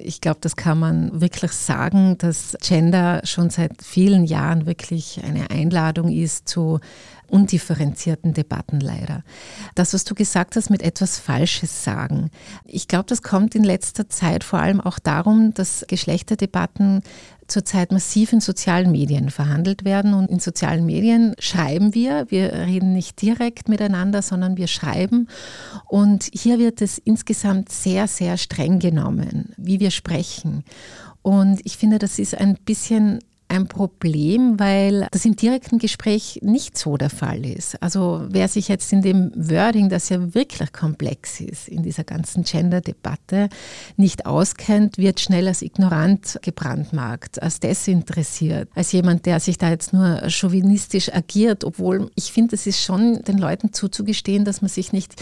Ich 0.00 0.20
glaube, 0.20 0.38
das 0.40 0.54
kann 0.54 0.78
man 0.78 1.20
wirklich 1.20 1.50
sagen, 1.52 2.16
dass 2.18 2.56
Gender 2.62 3.20
schon 3.24 3.50
seit 3.50 3.82
vielen 3.82 4.24
Jahren 4.24 4.64
wirklich 4.64 5.20
eine 5.24 5.50
Einladung 5.50 6.08
ist 6.08 6.48
zu 6.48 6.78
undifferenzierten 7.28 8.34
Debatten 8.34 8.80
leider. 8.80 9.22
Das, 9.74 9.94
was 9.94 10.04
du 10.04 10.14
gesagt 10.14 10.56
hast, 10.56 10.70
mit 10.70 10.82
etwas 10.82 11.18
Falsches 11.18 11.84
sagen. 11.84 12.30
Ich 12.64 12.88
glaube, 12.88 13.06
das 13.06 13.22
kommt 13.22 13.54
in 13.54 13.64
letzter 13.64 14.08
Zeit 14.08 14.44
vor 14.44 14.58
allem 14.58 14.80
auch 14.80 14.98
darum, 14.98 15.54
dass 15.54 15.84
Geschlechterdebatten 15.88 17.02
zurzeit 17.48 17.92
massiv 17.92 18.32
in 18.32 18.40
sozialen 18.40 18.92
Medien 18.92 19.30
verhandelt 19.30 19.84
werden. 19.84 20.14
Und 20.14 20.30
in 20.30 20.38
sozialen 20.38 20.86
Medien 20.86 21.34
schreiben 21.38 21.94
wir, 21.94 22.26
wir 22.28 22.52
reden 22.52 22.92
nicht 22.92 23.20
direkt 23.20 23.68
miteinander, 23.68 24.22
sondern 24.22 24.56
wir 24.56 24.66
schreiben. 24.66 25.28
Und 25.86 26.28
hier 26.32 26.58
wird 26.58 26.82
es 26.82 26.98
insgesamt 26.98 27.70
sehr, 27.70 28.06
sehr 28.06 28.36
streng 28.36 28.78
genommen, 28.78 29.54
wie 29.56 29.80
wir 29.80 29.90
sprechen. 29.90 30.62
Und 31.22 31.60
ich 31.64 31.76
finde, 31.76 31.98
das 31.98 32.18
ist 32.18 32.36
ein 32.36 32.56
bisschen 32.64 33.20
ein 33.48 33.66
Problem, 33.66 34.60
weil 34.60 35.08
das 35.10 35.24
im 35.24 35.34
direkten 35.34 35.78
Gespräch 35.78 36.40
nicht 36.42 36.76
so 36.76 36.96
der 36.96 37.08
Fall 37.08 37.46
ist. 37.46 37.82
Also 37.82 38.22
wer 38.28 38.46
sich 38.46 38.68
jetzt 38.68 38.92
in 38.92 39.00
dem 39.00 39.32
Wording, 39.34 39.88
das 39.88 40.10
ja 40.10 40.34
wirklich 40.34 40.72
komplex 40.72 41.40
ist, 41.40 41.68
in 41.68 41.82
dieser 41.82 42.04
ganzen 42.04 42.44
Gender-Debatte 42.44 43.48
nicht 43.96 44.26
auskennt, 44.26 44.98
wird 44.98 45.20
schnell 45.20 45.48
als 45.48 45.62
ignorant 45.62 46.38
gebrandmarkt, 46.42 47.42
als 47.42 47.58
desinteressiert, 47.60 48.68
als 48.74 48.92
jemand, 48.92 49.24
der 49.24 49.40
sich 49.40 49.56
da 49.56 49.70
jetzt 49.70 49.94
nur 49.94 50.28
chauvinistisch 50.28 51.12
agiert, 51.12 51.64
obwohl 51.64 52.10
ich 52.16 52.32
finde, 52.32 52.54
es 52.54 52.66
ist 52.66 52.82
schon 52.82 53.22
den 53.22 53.38
Leuten 53.38 53.72
zuzugestehen, 53.72 54.44
dass 54.44 54.60
man 54.60 54.68
sich 54.68 54.92
nicht 54.92 55.14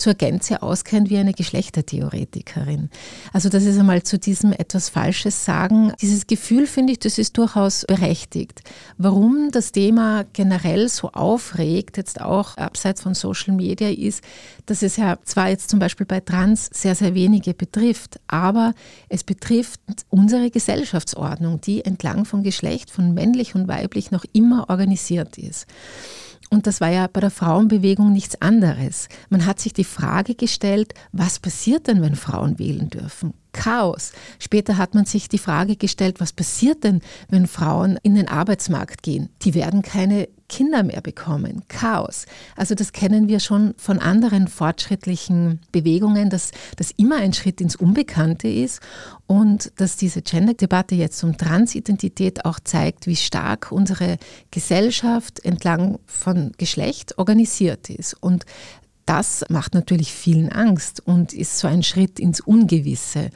zur 0.00 0.14
Gänze 0.14 0.62
auskennt 0.62 1.10
wie 1.10 1.18
eine 1.18 1.32
Geschlechtertheoretikerin. 1.32 2.90
Also 3.32 3.48
das 3.48 3.64
ist 3.64 3.78
einmal 3.78 4.02
zu 4.02 4.18
diesem 4.18 4.52
etwas 4.52 4.88
Falsches 4.88 5.44
sagen. 5.44 5.92
Dieses 6.00 6.26
Gefühl, 6.26 6.66
finde 6.66 6.92
ich, 6.92 6.98
das 6.98 7.18
ist 7.18 7.36
durchaus 7.36 7.84
berechtigt. 7.86 8.62
Warum 8.98 9.50
das 9.52 9.72
Thema 9.72 10.24
generell 10.32 10.88
so 10.88 11.10
aufregt, 11.10 11.96
jetzt 11.96 12.20
auch 12.20 12.56
abseits 12.56 13.02
von 13.02 13.14
Social 13.14 13.54
Media, 13.54 13.90
ist, 13.90 14.24
dass 14.66 14.82
es 14.82 14.96
ja 14.96 15.18
zwar 15.24 15.48
jetzt 15.50 15.70
zum 15.70 15.78
Beispiel 15.78 16.06
bei 16.06 16.20
Trans 16.20 16.70
sehr, 16.72 16.94
sehr 16.94 17.14
wenige 17.14 17.54
betrifft, 17.54 18.20
aber 18.26 18.74
es 19.08 19.24
betrifft 19.24 19.80
unsere 20.08 20.50
Gesellschaftsordnung, 20.50 21.60
die 21.60 21.84
entlang 21.84 22.24
von 22.24 22.42
Geschlecht, 22.42 22.90
von 22.90 23.12
männlich 23.12 23.54
und 23.54 23.68
weiblich 23.68 24.10
noch 24.10 24.24
immer 24.32 24.70
organisiert 24.70 25.36
ist. 25.38 25.66
Und 26.50 26.66
das 26.66 26.80
war 26.80 26.90
ja 26.90 27.06
bei 27.06 27.20
der 27.20 27.30
Frauenbewegung 27.30 28.12
nichts 28.12 28.40
anderes. 28.42 29.08
Man 29.28 29.46
hat 29.46 29.60
sich 29.60 29.72
die 29.72 29.84
Frage 29.84 30.34
gestellt, 30.34 30.94
was 31.12 31.38
passiert 31.38 31.86
denn, 31.86 32.02
wenn 32.02 32.16
Frauen 32.16 32.58
wählen 32.58 32.90
dürfen? 32.90 33.34
Chaos. 33.52 34.12
Später 34.38 34.76
hat 34.76 34.94
man 34.94 35.04
sich 35.04 35.28
die 35.28 35.38
Frage 35.38 35.76
gestellt, 35.76 36.20
was 36.20 36.32
passiert 36.32 36.84
denn, 36.84 37.00
wenn 37.28 37.46
Frauen 37.46 37.98
in 38.02 38.14
den 38.14 38.28
Arbeitsmarkt 38.28 39.02
gehen? 39.02 39.30
Die 39.42 39.54
werden 39.54 39.82
keine 39.82 40.28
Kinder 40.50 40.82
mehr 40.82 41.00
bekommen. 41.00 41.62
Chaos. 41.68 42.26
Also 42.56 42.74
das 42.74 42.92
kennen 42.92 43.28
wir 43.28 43.38
schon 43.38 43.72
von 43.78 44.00
anderen 44.00 44.48
fortschrittlichen 44.48 45.60
Bewegungen, 45.70 46.28
dass 46.28 46.50
das 46.76 46.90
immer 46.90 47.16
ein 47.16 47.32
Schritt 47.32 47.60
ins 47.60 47.76
Unbekannte 47.76 48.48
ist 48.48 48.80
und 49.28 49.72
dass 49.76 49.96
diese 49.96 50.22
Gender-Debatte 50.22 50.96
jetzt 50.96 51.22
um 51.22 51.38
Transidentität 51.38 52.44
auch 52.44 52.58
zeigt, 52.58 53.06
wie 53.06 53.16
stark 53.16 53.70
unsere 53.70 54.18
Gesellschaft 54.50 55.44
entlang 55.44 56.00
von 56.04 56.50
Geschlecht 56.58 57.16
organisiert 57.16 57.88
ist. 57.88 58.14
Und 58.20 58.44
das 59.10 59.44
macht 59.48 59.74
natürlich 59.74 60.12
vielen 60.12 60.52
Angst 60.52 61.04
und 61.04 61.32
ist 61.32 61.58
so 61.58 61.66
ein 61.66 61.82
Schritt 61.82 62.20
ins 62.20 62.38
Ungewisse. 62.38 63.30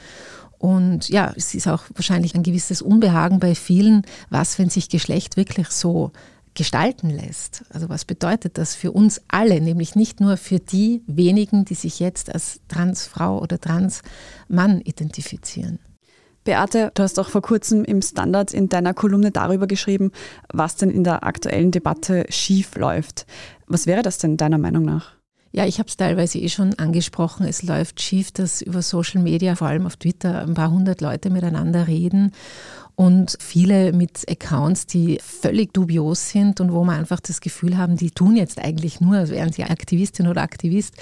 Und 0.56 1.08
ja, 1.08 1.32
es 1.34 1.52
ist 1.52 1.66
auch 1.66 1.82
wahrscheinlich 1.96 2.36
ein 2.36 2.44
gewisses 2.44 2.80
Unbehagen 2.80 3.40
bei 3.40 3.56
vielen, 3.56 4.02
was, 4.30 4.56
wenn 4.60 4.70
sich 4.70 4.88
Geschlecht 4.88 5.36
wirklich 5.36 5.70
so 5.70 6.12
gestalten 6.54 7.10
lässt. 7.10 7.64
Also 7.70 7.88
was 7.88 8.04
bedeutet 8.04 8.56
das 8.56 8.76
für 8.76 8.92
uns 8.92 9.20
alle, 9.26 9.60
nämlich 9.60 9.96
nicht 9.96 10.20
nur 10.20 10.36
für 10.36 10.60
die 10.60 11.02
wenigen, 11.08 11.64
die 11.64 11.74
sich 11.74 11.98
jetzt 11.98 12.32
als 12.32 12.60
Transfrau 12.68 13.40
oder 13.40 13.60
Transmann 13.60 14.80
identifizieren. 14.80 15.80
Beate, 16.44 16.92
du 16.94 17.02
hast 17.02 17.18
auch 17.18 17.30
vor 17.30 17.42
kurzem 17.42 17.82
im 17.82 18.00
Standard 18.00 18.54
in 18.54 18.68
deiner 18.68 18.94
Kolumne 18.94 19.32
darüber 19.32 19.66
geschrieben, 19.66 20.12
was 20.52 20.76
denn 20.76 20.90
in 20.90 21.02
der 21.02 21.24
aktuellen 21.24 21.72
Debatte 21.72 22.26
schief 22.28 22.76
läuft. 22.76 23.26
Was 23.66 23.88
wäre 23.88 24.02
das 24.02 24.18
denn 24.18 24.36
deiner 24.36 24.58
Meinung 24.58 24.84
nach? 24.84 25.14
Ja, 25.54 25.64
ich 25.66 25.78
habe 25.78 25.88
es 25.88 25.96
teilweise 25.96 26.40
eh 26.40 26.48
schon 26.48 26.74
angesprochen. 26.80 27.46
Es 27.46 27.62
läuft 27.62 28.02
schief, 28.02 28.32
dass 28.32 28.60
über 28.60 28.82
Social 28.82 29.22
Media, 29.22 29.54
vor 29.54 29.68
allem 29.68 29.86
auf 29.86 29.94
Twitter, 29.94 30.42
ein 30.42 30.54
paar 30.54 30.72
hundert 30.72 31.00
Leute 31.00 31.30
miteinander 31.30 31.86
reden 31.86 32.32
und 32.96 33.36
viele 33.40 33.92
mit 33.92 34.24
Accounts, 34.28 34.86
die 34.86 35.18
völlig 35.20 35.72
dubios 35.72 36.30
sind 36.30 36.60
und 36.60 36.72
wo 36.72 36.84
man 36.84 36.98
einfach 36.98 37.18
das 37.18 37.40
Gefühl 37.40 37.76
haben, 37.76 37.96
die 37.96 38.12
tun 38.12 38.36
jetzt 38.36 38.58
eigentlich 38.60 39.00
nur, 39.00 39.16
als 39.16 39.30
wären 39.30 39.52
sie 39.52 39.64
Aktivistin 39.64 40.28
oder 40.28 40.42
Aktivist 40.42 40.94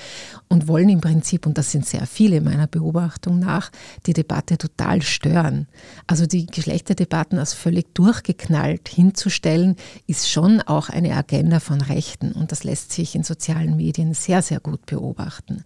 und 0.48 0.68
wollen 0.68 0.88
im 0.88 1.02
Prinzip, 1.02 1.46
und 1.46 1.58
das 1.58 1.70
sind 1.70 1.84
sehr 1.84 2.06
viele 2.06 2.40
meiner 2.40 2.66
Beobachtung 2.66 3.38
nach, 3.38 3.70
die 4.06 4.14
Debatte 4.14 4.56
total 4.56 5.02
stören. 5.02 5.66
Also 6.06 6.24
die 6.24 6.46
Geschlechterdebatten 6.46 7.38
als 7.38 7.52
völlig 7.52 7.94
durchgeknallt 7.94 8.88
hinzustellen, 8.88 9.76
ist 10.06 10.30
schon 10.30 10.62
auch 10.62 10.88
eine 10.88 11.14
Agenda 11.14 11.60
von 11.60 11.82
Rechten 11.82 12.32
und 12.32 12.52
das 12.52 12.64
lässt 12.64 12.92
sich 12.92 13.14
in 13.14 13.22
sozialen 13.22 13.76
Medien 13.76 14.14
sehr, 14.14 14.40
sehr 14.40 14.60
gut 14.60 14.86
beobachten. 14.86 15.62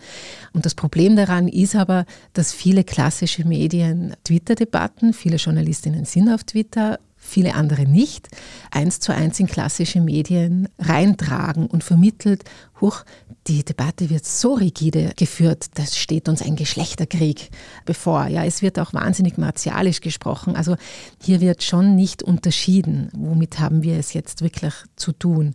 Und 0.53 0.67
das 0.67 0.75
Problem 0.75 1.15
daran 1.15 1.47
ist 1.47 1.77
aber, 1.77 2.05
dass 2.33 2.53
viele 2.53 2.83
klassische 2.83 3.47
Medien 3.47 4.17
Twitter-Debatten, 4.25 5.13
viele 5.13 5.37
Journalistinnen 5.37 6.05
sind 6.17 6.31
auf 6.31 6.45
Twitter, 6.45 6.99
viele 7.27 7.55
andere 7.55 7.83
nicht, 7.83 8.29
eins 8.71 9.01
zu 9.01 9.13
eins 9.13 9.39
in 9.41 9.47
klassische 9.47 10.01
Medien 10.01 10.69
reintragen 10.79 11.67
und 11.67 11.85
vermittelt, 11.85 12.45
hoch, 12.81 13.05
die 13.47 13.65
Debatte 13.65 14.11
wird 14.11 14.25
so 14.25 14.55
rigide 14.55 15.13
geführt, 15.17 15.67
das 15.75 15.97
steht 15.97 16.29
uns 16.29 16.43
ein 16.43 16.57
Geschlechterkrieg 16.57 17.51
bevor. 17.85 18.27
Ja, 18.27 18.45
es 18.45 18.61
wird 18.61 18.79
auch 18.79 18.93
wahnsinnig 18.93 19.39
martialisch 19.39 20.01
gesprochen. 20.01 20.57
Also 20.57 20.77
hier 21.23 21.41
wird 21.41 21.63
schon 21.63 21.95
nicht 21.95 22.23
unterschieden, 22.23 23.09
womit 23.17 23.61
haben 23.61 23.83
wir 23.83 23.99
es 23.99 24.13
jetzt 24.15 24.43
wirklich 24.43 24.75
zu 24.97 25.13
tun. 25.13 25.55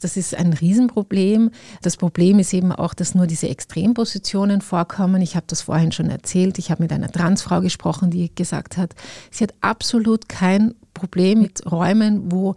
Das 0.00 0.16
ist 0.16 0.34
ein 0.34 0.52
Riesenproblem. 0.52 1.50
Das 1.82 1.96
Problem 1.96 2.38
ist 2.38 2.52
eben 2.54 2.72
auch, 2.72 2.94
dass 2.94 3.14
nur 3.14 3.26
diese 3.26 3.48
Extrempositionen 3.48 4.60
vorkommen. 4.60 5.20
Ich 5.22 5.34
habe 5.34 5.46
das 5.48 5.62
vorhin 5.62 5.92
schon 5.92 6.10
erzählt. 6.10 6.58
Ich 6.58 6.70
habe 6.70 6.82
mit 6.82 6.92
einer 6.92 7.10
Transfrau 7.10 7.60
gesprochen, 7.60 8.10
die 8.10 8.34
gesagt 8.34 8.76
hat, 8.76 8.94
sie 9.30 9.44
hat 9.44 9.54
absolut 9.60 10.28
kein 10.28 10.74
Problem 10.94 11.42
mit 11.42 11.70
Räumen, 11.70 12.32
wo 12.32 12.54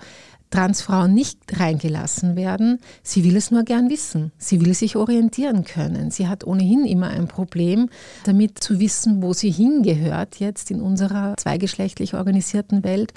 Transfrauen 0.50 1.14
nicht 1.14 1.40
reingelassen 1.60 2.36
werden. 2.36 2.80
Sie 3.04 3.24
will 3.24 3.36
es 3.36 3.52
nur 3.52 3.64
gern 3.64 3.90
wissen. 3.90 4.32
Sie 4.38 4.66
will 4.66 4.74
sich 4.74 4.96
orientieren 4.96 5.66
können. 5.66 6.10
Sie 6.10 6.28
hat 6.28 6.46
ohnehin 6.46 6.86
immer 6.86 7.10
ein 7.10 7.28
Problem 7.28 7.90
damit 8.24 8.64
zu 8.64 8.80
wissen, 8.80 9.22
wo 9.22 9.34
sie 9.34 9.52
hingehört 9.52 10.40
jetzt 10.40 10.72
in 10.72 10.82
unserer 10.82 11.36
zweigeschlechtlich 11.38 12.14
organisierten 12.14 12.84
Welt. 12.84 13.14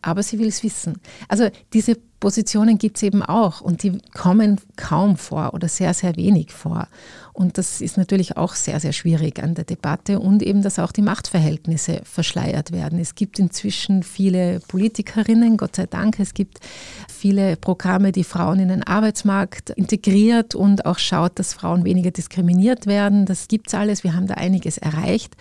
Aber 0.00 0.22
sie 0.22 0.38
will 0.38 0.48
es 0.48 0.62
wissen. 0.62 0.94
Also 1.28 1.50
diese 1.74 1.96
Positionen 2.20 2.76
gibt 2.76 2.98
es 2.98 3.02
eben 3.02 3.22
auch 3.22 3.62
und 3.62 3.82
die 3.82 3.98
kommen 4.14 4.60
kaum 4.76 5.16
vor 5.16 5.54
oder 5.54 5.68
sehr, 5.68 5.94
sehr 5.94 6.16
wenig 6.16 6.52
vor. 6.52 6.86
Und 7.32 7.56
das 7.56 7.80
ist 7.80 7.96
natürlich 7.96 8.36
auch 8.36 8.54
sehr, 8.54 8.78
sehr 8.80 8.92
schwierig 8.92 9.42
an 9.42 9.54
der 9.54 9.64
Debatte 9.64 10.20
und 10.20 10.42
eben, 10.42 10.60
dass 10.60 10.78
auch 10.78 10.92
die 10.92 11.00
Machtverhältnisse 11.00 12.02
verschleiert 12.04 12.72
werden. 12.72 12.98
Es 12.98 13.14
gibt 13.14 13.38
inzwischen 13.38 14.02
viele 14.02 14.60
Politikerinnen, 14.68 15.56
Gott 15.56 15.76
sei 15.76 15.86
Dank. 15.86 16.20
Es 16.20 16.34
gibt 16.34 16.60
viele 17.08 17.56
Programme, 17.56 18.12
die 18.12 18.24
Frauen 18.24 18.60
in 18.60 18.68
den 18.68 18.82
Arbeitsmarkt 18.82 19.70
integriert 19.70 20.54
und 20.54 20.84
auch 20.84 20.98
schaut, 20.98 21.38
dass 21.38 21.54
Frauen 21.54 21.84
weniger 21.84 22.10
diskriminiert 22.10 22.86
werden. 22.86 23.24
Das 23.24 23.48
gibt 23.48 23.68
es 23.68 23.74
alles. 23.74 24.04
Wir 24.04 24.14
haben 24.14 24.26
da 24.26 24.34
einiges 24.34 24.76
erreicht. 24.76 25.34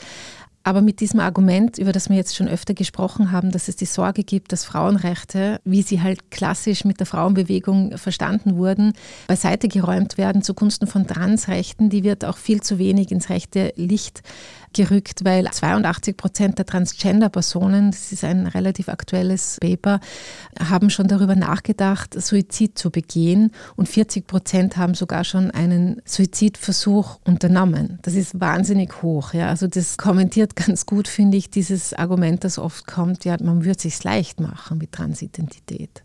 Aber 0.69 0.81
mit 0.81 0.99
diesem 0.99 1.19
Argument, 1.19 1.79
über 1.79 1.91
das 1.91 2.09
wir 2.09 2.15
jetzt 2.15 2.35
schon 2.35 2.47
öfter 2.47 2.75
gesprochen 2.75 3.31
haben, 3.31 3.49
dass 3.49 3.69
es 3.69 3.75
die 3.75 3.85
Sorge 3.85 4.23
gibt, 4.23 4.51
dass 4.51 4.65
Frauenrechte, 4.65 5.59
wie 5.63 5.81
sie 5.81 6.03
halt 6.03 6.29
klassisch 6.29 6.85
mit 6.85 6.99
der 6.99 7.07
Frauenbewegung 7.07 7.97
verstanden 7.97 8.55
wurden, 8.55 8.93
beiseite 9.25 9.67
geräumt 9.67 10.19
werden 10.19 10.43
zugunsten 10.43 10.85
von 10.85 11.07
Transrechten, 11.07 11.89
die 11.89 12.03
wird 12.03 12.23
auch 12.23 12.37
viel 12.37 12.61
zu 12.61 12.77
wenig 12.77 13.11
ins 13.11 13.31
rechte 13.31 13.73
Licht 13.77 14.21
gerückt, 14.73 15.25
weil 15.25 15.45
82 15.45 16.17
Prozent 16.17 16.57
der 16.57 16.65
Transgender-Personen, 16.65 17.91
das 17.91 18.11
ist 18.11 18.23
ein 18.23 18.47
relativ 18.47 18.89
aktuelles 18.89 19.57
Paper, 19.61 19.99
haben 20.59 20.89
schon 20.89 21.07
darüber 21.07 21.35
nachgedacht, 21.35 22.19
Suizid 22.19 22.77
zu 22.77 22.91
begehen 22.91 23.51
und 23.75 23.89
40 23.89 24.27
Prozent 24.27 24.77
haben 24.77 24.93
sogar 24.93 25.23
schon 25.23 25.51
einen 25.51 26.01
Suizidversuch 26.05 27.19
unternommen. 27.25 27.99
Das 28.01 28.13
ist 28.13 28.39
wahnsinnig 28.39 29.01
hoch. 29.01 29.33
Ja. 29.33 29.49
Also 29.49 29.67
das 29.67 29.97
kommentiert 29.97 30.55
ganz 30.55 30.85
gut, 30.85 31.07
finde 31.07 31.37
ich, 31.37 31.49
dieses 31.49 31.93
Argument, 31.93 32.43
das 32.43 32.57
oft 32.59 32.87
kommt, 32.87 33.25
ja, 33.25 33.37
man 33.41 33.63
würde 33.63 33.77
es 33.77 33.83
sich 33.83 34.03
leicht 34.03 34.39
machen 34.39 34.77
mit 34.77 34.91
Transidentität. 34.91 36.03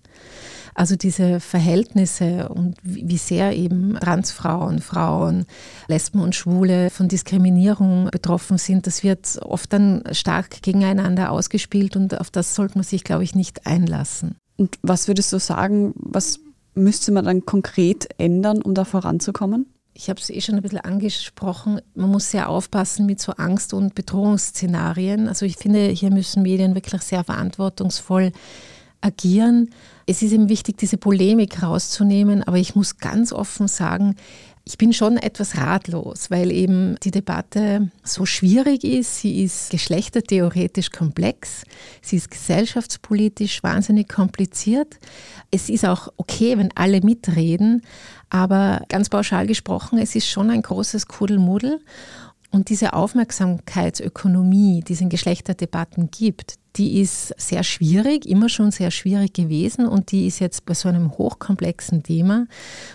Also 0.75 0.97
diese 0.97 1.41
Verhältnisse 1.41 2.49
und 2.49 2.77
wie 2.83 3.17
sehr 3.17 3.57
eben 3.57 3.95
Transfrauen, 4.01 4.81
Frauen, 4.81 5.47
Lesben 5.87 6.21
und 6.21 6.35
Schwule 6.35 6.91
von 6.91 7.09
Diskriminierung 7.09 8.09
betroffen 8.11 8.59
sind, 8.59 8.87
das 8.87 9.05
wird 9.05 9.39
oft 9.43 9.73
dann 9.73 10.03
stark 10.13 10.63
gegeneinander 10.63 11.31
ausgespielt 11.31 11.97
und 11.97 12.21
auf 12.21 12.31
das 12.31 12.55
sollte 12.55 12.77
man 12.77 12.85
sich, 12.85 13.05
glaube 13.05 13.25
ich, 13.25 13.35
nicht 13.35 13.67
einlassen. 13.67 14.37
Und 14.57 14.79
was 14.83 15.09
würdest 15.09 15.33
du 15.33 15.39
sagen, 15.39 15.95
was 15.97 16.41
müsste 16.75 17.13
man 17.13 17.25
dann 17.25 17.47
konkret 17.47 18.09
ändern, 18.19 18.61
um 18.61 18.75
da 18.75 18.85
voranzukommen? 18.85 19.67
ich 19.95 20.11
habe 20.11 20.21
es 20.21 20.29
eh 20.29 20.41
schon 20.41 20.57
ein 20.57 20.63
bisschen 20.63 20.81
angesprochen, 20.81 21.81
man 21.95 22.11
muss 22.11 22.31
sehr 22.31 22.49
aufpassen 22.49 23.07
mit 23.07 23.21
so 23.21 23.33
Angst- 23.33 23.73
und 23.73 23.95
Bedrohungsszenarien. 23.95 25.29
Also 25.29 25.47
ich 25.47 25.57
finde, 25.57 25.87
hier 25.87 26.11
müssen 26.11 26.43
Medien 26.43 26.75
wirklich 26.75 27.03
sehr 27.03 27.23
verantwortungsvoll 27.23 28.33
agieren. 29.01 29.71
Es 30.07 30.23
ist 30.23 30.33
eben 30.33 30.49
wichtig, 30.49 30.77
diese 30.77 30.99
Polemik 30.99 31.63
rauszunehmen, 31.63 32.43
aber 32.43 32.59
ich 32.59 32.75
muss 32.75 32.99
ganz 32.99 33.33
offen 33.33 33.69
sagen, 33.69 34.17
ich 34.67 34.79
bin 34.79 34.95
schon 34.95 35.19
etwas 35.19 35.59
ratlos, 35.59 36.31
weil 36.31 36.51
eben 36.51 36.97
die 37.03 37.11
Debatte 37.11 37.91
so 38.03 38.25
schwierig 38.25 38.83
ist. 38.83 39.19
Sie 39.19 39.43
ist 39.43 39.69
geschlechtertheoretisch 39.69 40.91
komplex. 40.91 41.65
Sie 42.01 42.17
ist 42.17 42.31
gesellschaftspolitisch 42.31 43.63
wahnsinnig 43.63 44.09
kompliziert. 44.09 44.99
Es 45.51 45.69
ist 45.69 45.85
auch 45.85 46.09
okay, 46.17 46.57
wenn 46.57 46.75
alle 46.75 47.03
mitreden. 47.03 47.83
Aber 48.31 48.81
ganz 48.89 49.11
pauschal 49.11 49.47
gesprochen, 49.47 49.99
es 49.99 50.15
ist 50.15 50.29
schon 50.29 50.51
ein 50.51 50.63
großes 50.63 51.09
Kuddelmuddel. 51.09 51.81
Und 52.55 52.69
diese 52.69 52.93
Aufmerksamkeitsökonomie, 52.93 54.85
die 54.87 54.93
es 54.93 55.01
in 55.01 55.09
Geschlechterdebatten 55.09 56.13
gibt, 56.13 56.55
die 56.77 57.01
ist 57.01 57.35
sehr 57.37 57.65
schwierig, 57.65 58.27
immer 58.27 58.49
schon 58.49 58.71
sehr 58.71 58.93
schwierig 58.93 59.33
gewesen 59.33 59.89
und 59.89 60.13
die 60.13 60.29
ist 60.29 60.39
jetzt 60.39 60.65
bei 60.65 60.75
so 60.75 60.89
einem 60.89 61.19
hochkomplexen 61.19 62.05
Thema, 62.05 62.47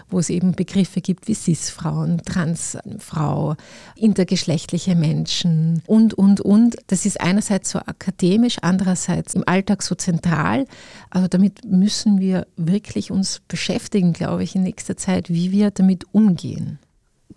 wo 0.10 0.18
es 0.20 0.30
eben 0.30 0.54
Begriffe 0.54 1.02
gibt 1.02 1.28
wie 1.28 1.34
Cis-Frauen, 1.34 2.22
Transfrau, 2.24 3.58
intergeschlechtliche 3.98 4.96
Menschen 4.96 5.84
und, 5.88 6.14
und, 6.14 6.40
und. 6.40 6.78
Das 6.88 7.06
ist 7.06 7.20
einerseits 7.20 7.72
so 7.72 7.80
akademisch, 7.80 8.60
andererseits 8.62 9.36
im 9.36 9.44
Alltag 9.46 9.84
so 9.84 9.94
zentral. 9.94 10.68
Also 11.10 11.28
damit 11.28 11.66
müssen 11.66 12.22
wir 12.22 12.48
wirklich 12.56 13.12
uns 13.12 13.42
beschäftigen, 13.50 14.14
glaube 14.14 14.44
ich, 14.44 14.56
in 14.56 14.64
nächster 14.64 14.96
Zeit, 14.96 15.30
wie 15.30 15.52
wir 15.52 15.70
damit 15.72 16.06
umgehen. 16.14 16.80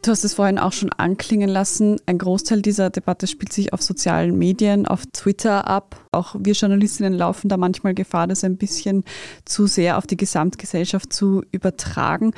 Du 0.02 0.10
hast 0.10 0.24
es 0.24 0.34
vorhin 0.34 0.58
auch 0.58 0.72
schon 0.72 0.92
anklingen 0.92 1.48
lassen. 1.48 2.00
Ein 2.06 2.18
Großteil 2.18 2.60
dieser 2.60 2.90
Debatte 2.90 3.28
spielt 3.28 3.52
sich 3.52 3.72
auf 3.72 3.82
sozialen 3.82 4.36
Medien, 4.36 4.84
auf 4.84 5.06
Twitter 5.12 5.68
ab. 5.68 6.01
Auch 6.14 6.36
wir 6.38 6.52
Journalistinnen 6.52 7.14
laufen 7.14 7.48
da 7.48 7.56
manchmal 7.56 7.94
Gefahr, 7.94 8.26
das 8.26 8.44
ein 8.44 8.58
bisschen 8.58 9.02
zu 9.46 9.66
sehr 9.66 9.96
auf 9.96 10.06
die 10.06 10.18
Gesamtgesellschaft 10.18 11.10
zu 11.10 11.42
übertragen. 11.52 12.32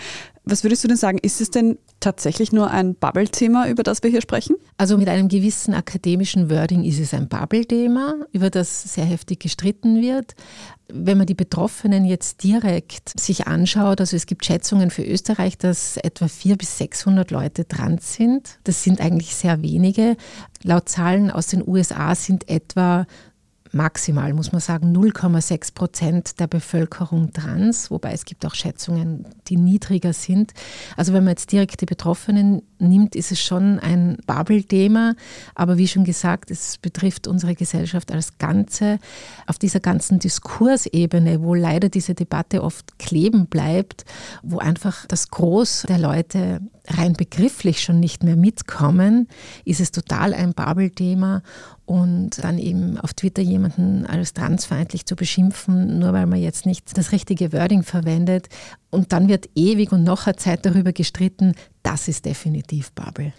Was 0.45 0.63
würdest 0.63 0.85
du 0.85 0.89
denn 0.89 0.97
sagen? 0.97 1.19
Ist 1.21 1.41
es 1.41 1.51
denn 1.51 1.79
tatsächlich 1.99 2.53
nur 2.53 2.71
ein 2.71 2.95
Bubble-Thema, 2.95 3.67
über 3.67 3.83
das 3.83 4.05
wir 4.05 4.11
hier 4.11 4.21
sprechen? 4.21 4.55
Also 4.77 4.97
mit 4.97 5.09
einem 5.09 5.27
gewissen 5.27 5.75
akademischen 5.75 6.51
Wording 6.51 6.85
ist 6.85 7.01
es 7.01 7.15
ein 7.15 7.29
Bubble-Thema, 7.29 8.27
über 8.31 8.49
das 8.49 8.95
sehr 8.95 9.07
heftig 9.07 9.41
gestritten 9.41 10.01
wird. 10.01 10.37
Wenn 10.93 11.19
man 11.19 11.27
die 11.27 11.35
Betroffenen 11.35 12.05
jetzt 12.05 12.45
direkt 12.45 13.19
sich 13.19 13.49
anschaut, 13.49 14.01
also 14.01 14.15
es 14.15 14.27
gibt 14.27 14.45
Schätzungen 14.45 14.91
für 14.91 15.03
Österreich, 15.03 15.59
dass 15.59 15.97
etwa 15.97 16.29
400 16.29 16.59
bis 16.59 16.79
600 16.79 17.31
Leute 17.33 17.67
trans 17.67 18.15
sind. 18.15 18.61
Das 18.63 18.85
sind 18.85 19.01
eigentlich 19.01 19.35
sehr 19.35 19.63
wenige. 19.63 20.17
Laut 20.63 20.89
Zahlen 20.89 21.33
aus 21.33 21.49
den 21.49 21.67
USA 21.67 22.15
sind 22.15 22.49
etwa 22.49 23.07
maximal, 23.75 24.33
muss 24.33 24.53
man 24.53 24.61
sagen, 24.61 24.97
0,6 24.97 25.75
Prozent 25.75 26.41
der 26.41 26.47
Bevölkerung 26.47 27.33
trans, 27.33 27.91
wobei 27.91 28.13
es 28.13 28.25
gibt 28.25 28.47
auch 28.47 28.55
Schätzungen, 28.55 29.27
die 29.49 29.57
niedriger 29.57 30.13
sind. 30.13 30.53
Also 30.97 31.13
wenn 31.13 31.25
man 31.25 31.33
jetzt 31.33 31.53
direkt 31.53 31.81
die 31.81 31.87
Betroffenen 31.87 32.63
nimmt, 32.79 33.17
ist 33.17 33.33
es 33.33 33.41
schon 33.41 33.79
ein 33.79 34.19
Bubble-Thema. 34.27 35.15
Aber 35.55 35.79
wie 35.79 35.89
schon 35.89 36.05
gesagt, 36.05 36.51
es 36.51 36.79
betrifft 36.79 37.27
unsere 37.27 37.55
Gesellschaft 37.55 38.13
als 38.13 38.39
Ganze. 38.39 38.99
Auf 39.47 39.59
dieser 39.59 39.81
ganzen 39.81 40.19
Diskursebene, 40.19 41.43
wo 41.43 41.55
leider 41.55 41.89
diese 41.89 42.15
Debatte 42.15 42.63
oft 42.63 42.99
kleben 42.99 43.47
bleibt, 43.47 44.05
wo 44.43 44.59
einfach 44.59 45.07
das 45.07 45.31
Groß 45.31 45.87
der 45.89 45.99
Leute 45.99 46.61
rein 46.89 47.15
begrifflich 47.15 47.81
schon 47.83 48.01
nicht 48.01 48.23
mehr 48.23 48.37
mitkommen, 48.37 49.29
ist 49.65 49.81
es 49.81 49.91
total 49.91 50.35
ein 50.35 50.53
Bubble-Thema. 50.55 51.43
Und 51.87 52.43
dann 52.43 52.59
eben 52.59 52.99
auf 52.99 53.13
Twitter 53.13 53.43
jemanden 53.43 54.07
als 54.07 54.33
transfeindlich 54.33 55.05
zu 55.05 55.17
beschimpfen, 55.17 55.99
nur 55.99 56.13
weil 56.13 56.27
man 56.27 56.41
jetzt 56.41 56.65
nicht 56.65 56.97
das 56.97 57.13
richtige 57.13 57.53
Wording 57.53 57.83
verwendet. 57.83 58.49
Und 58.91 59.13
dann 59.13 59.29
wird 59.29 59.51
ewig 59.55 59.93
und 59.93 60.05
noch 60.05 60.27
eine 60.27 60.37
Zeit 60.37 60.65
darüber 60.65 60.93
gestritten, 60.93 61.55
das 61.83 62.09
ist 62.09 62.25
definitiv 62.25 62.93
Bubble. 62.93 63.33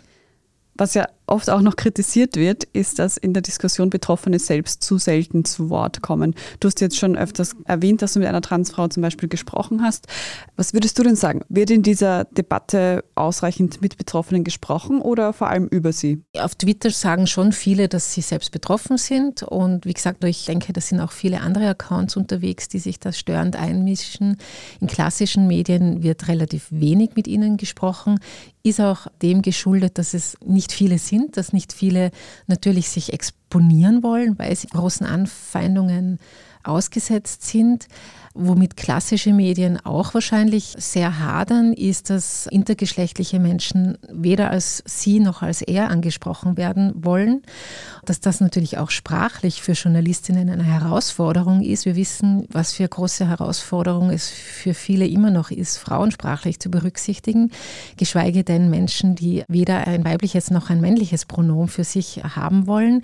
Was 0.78 0.94
ja 0.94 1.08
oft 1.28 1.50
auch 1.50 1.62
noch 1.62 1.76
kritisiert 1.76 2.36
wird, 2.36 2.64
ist, 2.66 3.00
dass 3.00 3.18
in 3.18 3.34
der 3.34 3.42
Diskussion 3.42 3.90
Betroffene 3.90 4.40
selbst 4.40 4.84
zu 4.84 4.98
selten 4.98 5.46
zu 5.46 5.70
Wort 5.70 6.02
kommen. 6.02 6.36
Du 6.60 6.68
hast 6.68 6.82
jetzt 6.82 6.98
schon 6.98 7.18
öfters 7.18 7.56
erwähnt, 7.66 8.02
dass 8.02 8.14
du 8.14 8.20
mit 8.20 8.28
einer 8.28 8.42
Transfrau 8.42 8.88
zum 8.88 9.02
Beispiel 9.02 9.30
gesprochen 9.30 9.82
hast. 9.82 10.08
Was 10.56 10.74
würdest 10.74 10.98
du 11.00 11.04
denn 11.04 11.16
sagen? 11.16 11.42
Wird 11.50 11.72
in 11.72 11.84
dieser 11.84 12.26
Debatte 12.26 13.04
ausreichend 13.16 13.82
mit 13.82 13.98
Betroffenen 13.98 14.44
gesprochen 14.44 15.02
oder 15.02 15.34
vor 15.34 15.48
allem 15.48 15.68
über 15.68 15.92
sie? 15.92 16.24
Auf 16.38 16.56
Twitter 16.56 16.90
sagen 16.90 17.28
schon 17.28 17.52
viele, 17.52 17.88
dass 17.88 18.14
sie 18.14 18.22
selbst 18.22 18.52
betroffen 18.52 18.98
sind. 18.98 19.44
Und 19.44 19.86
wie 19.86 19.94
gesagt, 19.94 20.24
ich 20.24 20.46
denke, 20.46 20.74
da 20.74 20.82
sind 20.82 21.00
auch 21.00 21.12
viele 21.12 21.42
andere 21.42 21.68
Accounts 21.70 22.16
unterwegs, 22.16 22.68
die 22.68 22.80
sich 22.80 23.00
da 23.00 23.12
störend 23.12 23.56
einmischen. 23.56 24.38
In 24.80 24.88
klassischen 24.88 25.48
Medien 25.48 26.04
wird 26.04 26.28
relativ 26.28 26.68
wenig 26.70 27.12
mit 27.16 27.28
ihnen 27.28 27.58
gesprochen 27.58 28.20
ist 28.66 28.82
auch 28.82 29.06
dem 29.22 29.44
geschuldet, 29.44 30.00
dass 30.00 30.16
es 30.16 30.38
nicht 30.44 30.72
viele 30.72 30.98
sind, 30.98 31.15
dass 31.32 31.54
nicht 31.54 31.74
viele 31.74 32.12
natürlich 32.48 32.90
sich 32.90 33.14
exponieren 33.14 34.04
wollen, 34.04 34.38
weil 34.38 34.56
sie 34.56 34.68
großen 34.68 35.06
Anfeindungen 35.06 36.20
ausgesetzt 36.68 37.44
sind. 37.44 37.88
Womit 38.38 38.76
klassische 38.76 39.32
Medien 39.32 39.80
auch 39.86 40.14
wahrscheinlich 40.14 40.76
sehr 40.78 41.20
hadern, 41.20 41.72
ist, 41.72 42.10
dass 42.10 42.48
intergeschlechtliche 42.48 43.40
Menschen 43.40 43.98
weder 44.12 44.52
als 44.52 44.84
sie 44.86 45.22
noch 45.22 45.42
als 45.42 45.62
er 45.62 45.90
angesprochen 45.90 46.58
werden 46.58 46.92
wollen. 46.98 47.44
Dass 48.04 48.20
das 48.20 48.42
natürlich 48.42 48.78
auch 48.78 48.90
sprachlich 48.90 49.62
für 49.62 49.72
Journalistinnen 49.72 50.50
eine 50.50 50.66
Herausforderung 50.66 51.62
ist. 51.62 51.86
Wir 51.86 51.96
wissen, 51.96 52.46
was 52.52 52.74
für 52.74 52.86
große 52.86 53.26
Herausforderung 53.26 54.10
es 54.10 54.28
für 54.30 54.74
viele 54.74 55.08
immer 55.08 55.32
noch 55.32 55.50
ist, 55.50 55.78
Frauen 55.78 56.12
sprachlich 56.12 56.60
zu 56.60 56.70
berücksichtigen, 56.70 57.52
geschweige 57.96 58.44
denn 58.44 58.70
Menschen, 58.70 59.16
die 59.16 59.46
weder 59.48 59.88
ein 59.88 60.04
weibliches 60.04 60.52
noch 60.52 60.70
ein 60.70 60.82
männliches 60.82 61.24
Pronomen 61.24 61.70
für 61.70 61.86
sich 61.86 62.22
haben 62.36 62.68
wollen. 62.68 63.02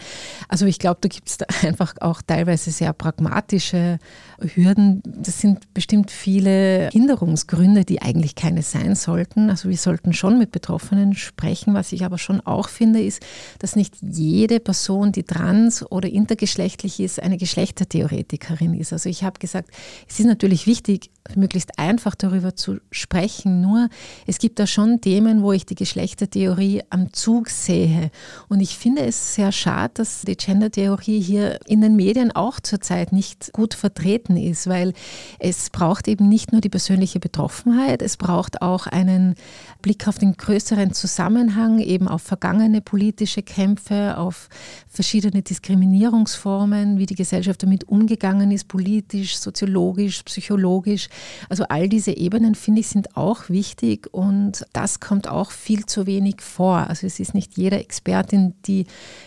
Also 0.50 0.65
ich 0.65 0.78
glaube, 0.78 0.97
da 1.00 1.08
gibt 1.08 1.30
es 1.30 1.38
einfach 1.65 1.93
auch 2.02 2.21
teilweise 2.21 2.71
sehr 2.71 2.91
pragmatische 2.91 3.51
Hürden 3.60 5.02
das 5.06 5.40
sind 5.40 5.74
bestimmt 5.74 6.12
viele 6.12 6.90
Hinderungsgründe, 6.92 7.86
die 7.86 8.02
eigentlich 8.02 8.36
keine 8.36 8.64
sein 8.64 8.96
sollten. 8.96 9.50
Also 9.50 9.70
wir 9.70 9.78
sollten 9.78 10.14
schon 10.14 10.38
mit 10.38 10.52
Betroffenen 10.52 11.14
sprechen. 11.14 11.74
Was 11.74 11.92
ich 11.92 12.04
aber 12.04 12.18
schon 12.18 12.42
auch 12.42 12.70
finde, 12.70 13.02
ist, 13.02 13.22
dass 13.60 13.76
nicht 13.76 13.96
jede 14.02 14.60
Person, 14.60 15.12
die 15.12 15.24
trans 15.24 15.90
oder 15.92 16.10
intergeschlechtlich 16.10 17.00
ist, 17.00 17.22
eine 17.22 17.38
Geschlechtertheoretikerin 17.38 18.74
ist. 18.74 18.94
Also 18.94 19.10
ich 19.10 19.24
habe 19.24 19.40
gesagt, 19.40 19.70
es 20.08 20.20
ist 20.20 20.26
natürlich 20.26 20.68
wichtig, 20.68 21.12
möglichst 21.36 21.78
einfach 21.78 22.16
darüber 22.16 22.56
zu 22.56 22.80
sprechen. 22.92 23.62
Nur 23.62 23.90
es 24.28 24.40
gibt 24.40 24.60
da 24.60 24.68
schon 24.68 25.02
Themen, 25.02 25.44
wo 25.44 25.52
ich 25.52 25.66
die 25.66 25.76
Geschlechtertheorie 25.76 26.82
am 26.90 27.14
Zug 27.14 27.50
sehe. 27.50 28.12
Und 28.50 28.60
ich 28.60 28.78
finde 28.78 29.04
es 29.04 29.36
sehr 29.36 29.52
schade, 29.52 29.94
dass 29.96 30.22
die 30.22 30.36
Gendertheorie 30.36 31.22
hier 31.22 31.60
in 31.68 31.82
den 31.82 31.96
Medien 31.96 32.32
auch 32.32 32.60
zurzeit 32.60 33.12
nicht 33.12 33.41
gut 33.54 33.74
vertreten 33.74 34.38
ist, 34.38 34.68
weil 34.68 34.94
es 35.40 35.70
braucht 35.70 36.08
eben 36.08 36.30
nicht 36.30 36.52
nur 36.52 36.62
die 36.62 36.70
persönliche 36.70 37.20
Betroffenheit, 37.20 38.02
es 38.02 38.18
braucht 38.18 38.62
auch 38.62 38.88
einen 38.88 39.36
Blick 39.82 40.08
auf 40.08 40.18
den 40.18 40.38
größeren 40.38 40.94
Zusammenhang, 40.94 41.80
eben 41.80 42.08
auf 42.08 42.22
vergangene 42.22 42.82
politische 42.82 43.42
Kämpfe, 43.42 44.18
auf 44.18 44.50
verschiedene 44.88 45.42
Diskriminierungsformen, 45.42 46.98
wie 46.98 47.06
die 47.06 47.16
Gesellschaft 47.16 47.64
damit 47.64 47.88
umgegangen 47.88 48.52
ist, 48.52 48.68
politisch, 48.68 49.38
soziologisch, 49.38 50.24
psychologisch. 50.24 51.10
Also 51.50 51.66
all 51.70 51.90
diese 51.90 52.12
Ebenen, 52.12 52.56
finde 52.56 52.82
ich, 52.82 52.88
sind 52.88 53.18
auch 53.18 53.50
wichtig 53.50 54.08
und 54.14 54.66
das 54.74 55.00
kommt 55.00 55.28
auch 55.28 55.52
viel 55.52 55.86
zu 55.86 56.06
wenig 56.06 56.42
vor. 56.42 56.88
Also 56.88 57.08
es 57.08 57.20
ist 57.20 57.34
nicht 57.34 57.58
jede 57.58 57.78
Expertin, 57.78 58.54
die 58.66 58.86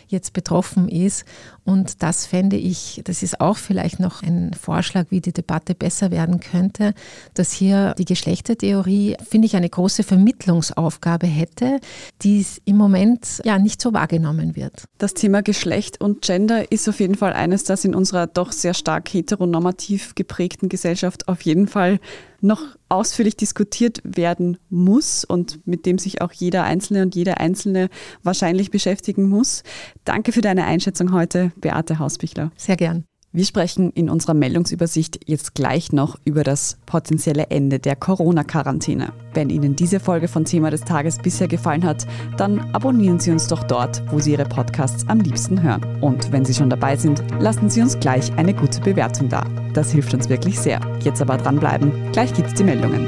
jetzt 0.09 0.33
betroffen 0.33 0.89
ist 0.89 1.25
und 1.65 2.03
das 2.03 2.27
fände 2.27 2.57
ich, 2.57 3.01
das 3.05 3.23
ist 3.23 3.41
auch 3.41 3.57
vielleicht 3.57 3.99
noch 3.99 4.23
ein 4.23 4.53
Vorschlag, 4.53 5.07
wie 5.11 5.21
die 5.21 5.33
Debatte 5.33 5.75
besser 5.75 6.11
werden 6.11 6.41
könnte, 6.41 6.93
dass 7.33 7.53
hier 7.53 7.95
die 7.97 8.05
Geschlechtertheorie, 8.05 9.17
finde 9.29 9.47
ich, 9.47 9.57
eine 9.57 9.69
große 9.69 10.03
Vermittlungsaufgabe 10.03 11.27
hätte, 11.27 11.81
die 12.23 12.45
im 12.67 12.77
Moment 12.77 13.41
ja 13.45 13.59
nicht 13.59 13.81
so 13.81 13.95
wahrgenommen 13.95 14.57
wird. 14.57 14.85
Das 14.99 15.15
Thema 15.15 15.43
Geschlecht 15.43 16.01
und 16.01 16.23
Gender 16.23 16.71
ist 16.71 16.89
auf 16.89 17.01
jeden 17.01 17.15
Fall 17.15 17.33
eines, 17.33 17.65
das 17.65 17.85
in 17.85 17.95
unserer 17.95 18.27
doch 18.27 18.53
sehr 18.53 18.75
stark 18.75 19.09
heteronormativ 19.13 20.15
geprägten 20.15 20.69
Gesellschaft 20.69 21.29
auf 21.29 21.43
jeden 21.43 21.67
Fall 21.67 21.99
noch 22.45 22.63
ausführlich 22.89 23.37
diskutiert 23.37 24.01
werden 24.05 24.59
muss 24.69 25.25
und 25.25 25.67
mit 25.67 25.87
dem 25.87 25.99
sich 25.99 26.21
auch 26.21 26.33
jeder 26.33 26.65
Einzelne 26.65 27.03
und 27.03 27.15
jede 27.15 27.39
Einzelne 27.39 27.89
wahrscheinlich 28.23 28.71
beschäftigen 28.71 29.29
muss. 29.29 29.63
Danke 30.05 30.33
für 30.33 30.43
deine 30.43 30.65
Einschätzung 30.65 31.13
heute, 31.13 31.53
Beate 31.57 31.99
Hausbichler. 31.99 32.53
Sehr 32.57 32.77
gern. 32.77 33.05
Wir 33.37 33.45
sprechen 33.45 33.91
in 33.91 34.11
unserer 34.11 34.33
Meldungsübersicht 34.33 35.29
jetzt 35.29 35.57
gleich 35.57 35.91
noch 35.91 36.17
über 36.25 36.45
das 36.45 36.77
potenzielle 36.87 37.51
Ende 37.51 37.81
der 37.81 37.97
Corona-Quarantäne. 37.97 39.13
Wenn 39.33 39.51
Ihnen 39.51 39.75
diese 39.75 39.99
Folge 39.99 40.29
von 40.29 40.45
Thema 40.45 40.71
des 40.71 40.83
Tages 40.83 41.19
bisher 41.19 41.49
gefallen 41.49 41.85
hat, 41.85 42.07
dann 42.37 42.61
abonnieren 42.73 43.19
Sie 43.19 43.33
uns 43.33 43.49
doch 43.49 43.65
dort, 43.65 44.05
wo 44.13 44.21
Sie 44.21 44.31
Ihre 44.31 44.45
Podcasts 44.45 45.09
am 45.09 45.19
liebsten 45.19 45.61
hören. 45.61 45.83
Und 46.01 46.31
wenn 46.31 46.45
Sie 46.45 46.55
schon 46.55 46.71
dabei 46.71 46.95
sind, 46.95 47.25
lassen 47.41 47.69
Sie 47.69 47.83
uns 47.83 47.99
gleich 47.99 48.33
eine 48.39 48.55
gute 48.55 48.81
Bewertung 48.81 49.29
da. 49.29 49.45
Das 49.73 49.91
hilft 49.91 50.15
uns 50.15 50.29
wirklich 50.29 50.57
sehr. 50.57 50.79
Jetzt 51.03 51.21
aber 51.21 51.37
dranbleiben, 51.37 52.13
gleich 52.13 52.33
gibt's 52.35 52.55
die 52.55 52.63
Meldungen. 52.63 53.05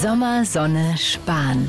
Sommer, 0.00 0.44
Sonne, 0.44 0.94
Spahn. 0.96 1.68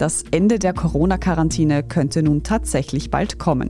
Das 0.00 0.24
Ende 0.30 0.58
der 0.58 0.72
Corona-Quarantäne 0.72 1.82
könnte 1.82 2.22
nun 2.22 2.42
tatsächlich 2.42 3.10
bald 3.10 3.38
kommen. 3.38 3.68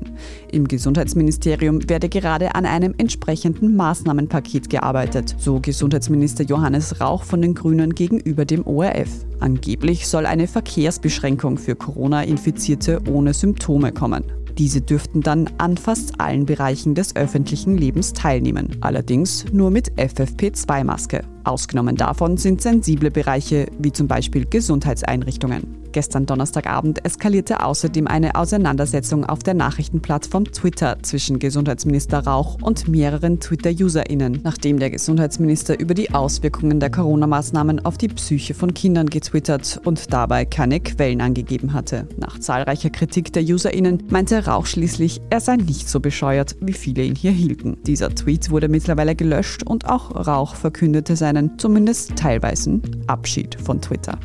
Im 0.53 0.69
Gesundheitsministerium 0.69 1.89
werde 1.89 2.09
gerade 2.09 2.55
an 2.55 2.67
einem 2.67 2.95
entsprechenden 2.99 3.75
Maßnahmenpaket 3.75 4.71
gearbeitet, 4.71 5.35
so 5.39 5.59
Gesundheitsminister 5.59 6.45
Johannes 6.45 7.01
Rauch 7.01 7.25
von 7.25 7.43
den 7.43 7.55
Grünen 7.55 7.97
gegenüber 7.97 8.45
dem 8.45 8.65
ORF. 8.65 9.09
Angeblich 9.41 10.07
soll 10.07 10.25
eine 10.25 10.47
Verkehrsbeschränkung 10.47 11.59
für 11.59 11.75
Corona-Infizierte 11.75 13.01
ohne 13.11 13.35
Symptome 13.35 13.91
kommen. 13.91 14.23
Diese 14.57 14.81
dürften 14.81 15.23
dann 15.23 15.51
an 15.59 15.77
fast 15.77 16.21
allen 16.21 16.47
Bereichen 16.47 16.95
des 16.95 17.17
öffentlichen 17.17 17.77
Lebens 17.77 18.13
teilnehmen, 18.13 18.77
allerdings 18.83 19.47
nur 19.53 19.73
mit 19.73 19.91
FFP2-Maske. 19.95 21.23
Ausgenommen 21.45 21.97
davon 21.97 22.37
sind 22.37 22.63
sensible 22.63 23.11
Bereiche 23.11 23.67
wie 23.79 23.93
zum 23.93 24.09
Beispiel 24.09 24.47
Gesundheitseinrichtungen. 24.47 25.81
Gestern 25.93 26.27
Donnerstagabend 26.27 27.05
eskalierte 27.05 27.65
außerdem 27.65 28.07
eine 28.07 28.37
Auseinandersetzung 28.37 29.25
auf 29.25 29.41
der 29.41 29.55
Nachrichtenplattform 29.55 30.45
Twitter 30.45 30.99
zwischen 31.03 31.39
Gesundheitsminister 31.39 32.21
Rauch 32.21 32.59
und 32.63 32.87
mehreren 32.87 33.41
Twitter-UserInnen, 33.41 34.41
nachdem 34.45 34.79
der 34.79 34.91
Gesundheitsminister 34.91 35.79
über 35.81 35.95
die 35.95 36.13
Auswirkungen 36.13 36.79
der 36.79 36.91
Corona-Maßnahmen 36.91 37.85
auf 37.85 37.99
die 37.99 38.09
Psyche 38.09 38.55
von 38.55 38.73
Kindern 38.73 39.09
getwittert 39.09 39.81
und 39.85 40.13
dabei 40.13 40.45
keine 40.45 40.79
Quellen 40.81 41.21
angegeben 41.21 41.73
hatte. 41.73 42.07
Nach 42.17 42.39
zahlreicher 42.39 42.91
Kritik 42.91 43.33
der 43.33 43.43
UserInnen 43.43 44.05
meinte 44.11 44.47
Rauch 44.47 44.67
schließlich, 44.67 45.21
er 45.31 45.41
sei 45.41 45.57
nicht 45.57 45.89
so 45.89 45.99
bescheuert, 45.99 46.57
wie 46.61 46.73
viele 46.73 47.03
ihn 47.03 47.17
hier 47.17 47.33
hielten. 47.33 47.79
Dieser 47.85 48.15
Tweet 48.15 48.51
wurde 48.51 48.69
mittlerweile 48.69 49.17
gelöscht 49.17 49.65
und 49.65 49.89
auch 49.89 50.15
Rauch 50.15 50.55
verkündete 50.55 51.17
seinen 51.31 51.57
zumindest 51.59 52.17
teilweisen 52.17 52.83
Abschied 53.07 53.55
von 53.55 53.81
Twitter. 53.81 54.19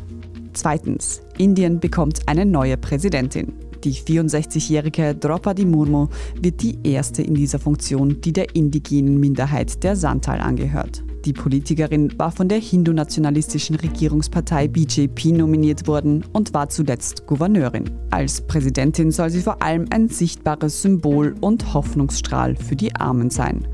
Zweitens, 0.54 1.22
Indien 1.38 1.78
bekommt 1.78 2.20
eine 2.26 2.44
neue 2.44 2.76
Präsidentin. 2.76 3.52
Die 3.84 3.92
64-jährige 3.92 5.14
Draupadi 5.14 5.64
Murmu 5.64 6.08
wird 6.40 6.62
die 6.62 6.78
erste 6.82 7.22
in 7.22 7.34
dieser 7.34 7.60
Funktion, 7.60 8.20
die 8.22 8.32
der 8.32 8.56
indigenen 8.56 9.20
Minderheit 9.20 9.84
der 9.84 9.94
Santal 9.94 10.40
angehört. 10.40 11.04
Die 11.24 11.32
Politikerin 11.32 12.12
war 12.18 12.32
von 12.32 12.48
der 12.48 12.58
hindu-nationalistischen 12.58 13.76
Regierungspartei 13.76 14.66
BJP 14.66 15.26
nominiert 15.26 15.86
worden 15.86 16.24
und 16.32 16.54
war 16.54 16.68
zuletzt 16.68 17.26
Gouverneurin. 17.26 17.90
Als 18.10 18.40
Präsidentin 18.40 19.12
soll 19.12 19.30
sie 19.30 19.42
vor 19.42 19.62
allem 19.62 19.86
ein 19.90 20.08
sichtbares 20.08 20.82
Symbol 20.82 21.36
und 21.40 21.72
Hoffnungsstrahl 21.74 22.56
für 22.56 22.76
die 22.76 22.94
Armen 22.96 23.30
sein. 23.30 23.66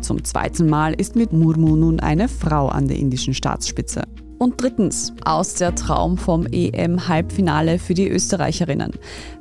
Zum 0.00 0.24
zweiten 0.24 0.68
Mal 0.68 0.94
ist 0.94 1.16
mit 1.16 1.32
Murmu 1.32 1.76
nun 1.76 2.00
eine 2.00 2.28
Frau 2.28 2.68
an 2.68 2.88
der 2.88 2.98
indischen 2.98 3.34
Staatsspitze. 3.34 4.02
Und 4.38 4.62
drittens, 4.62 5.12
aus 5.24 5.54
der 5.54 5.74
Traum 5.74 6.16
vom 6.16 6.46
EM-Halbfinale 6.46 7.80
für 7.80 7.94
die 7.94 8.08
Österreicherinnen. 8.08 8.92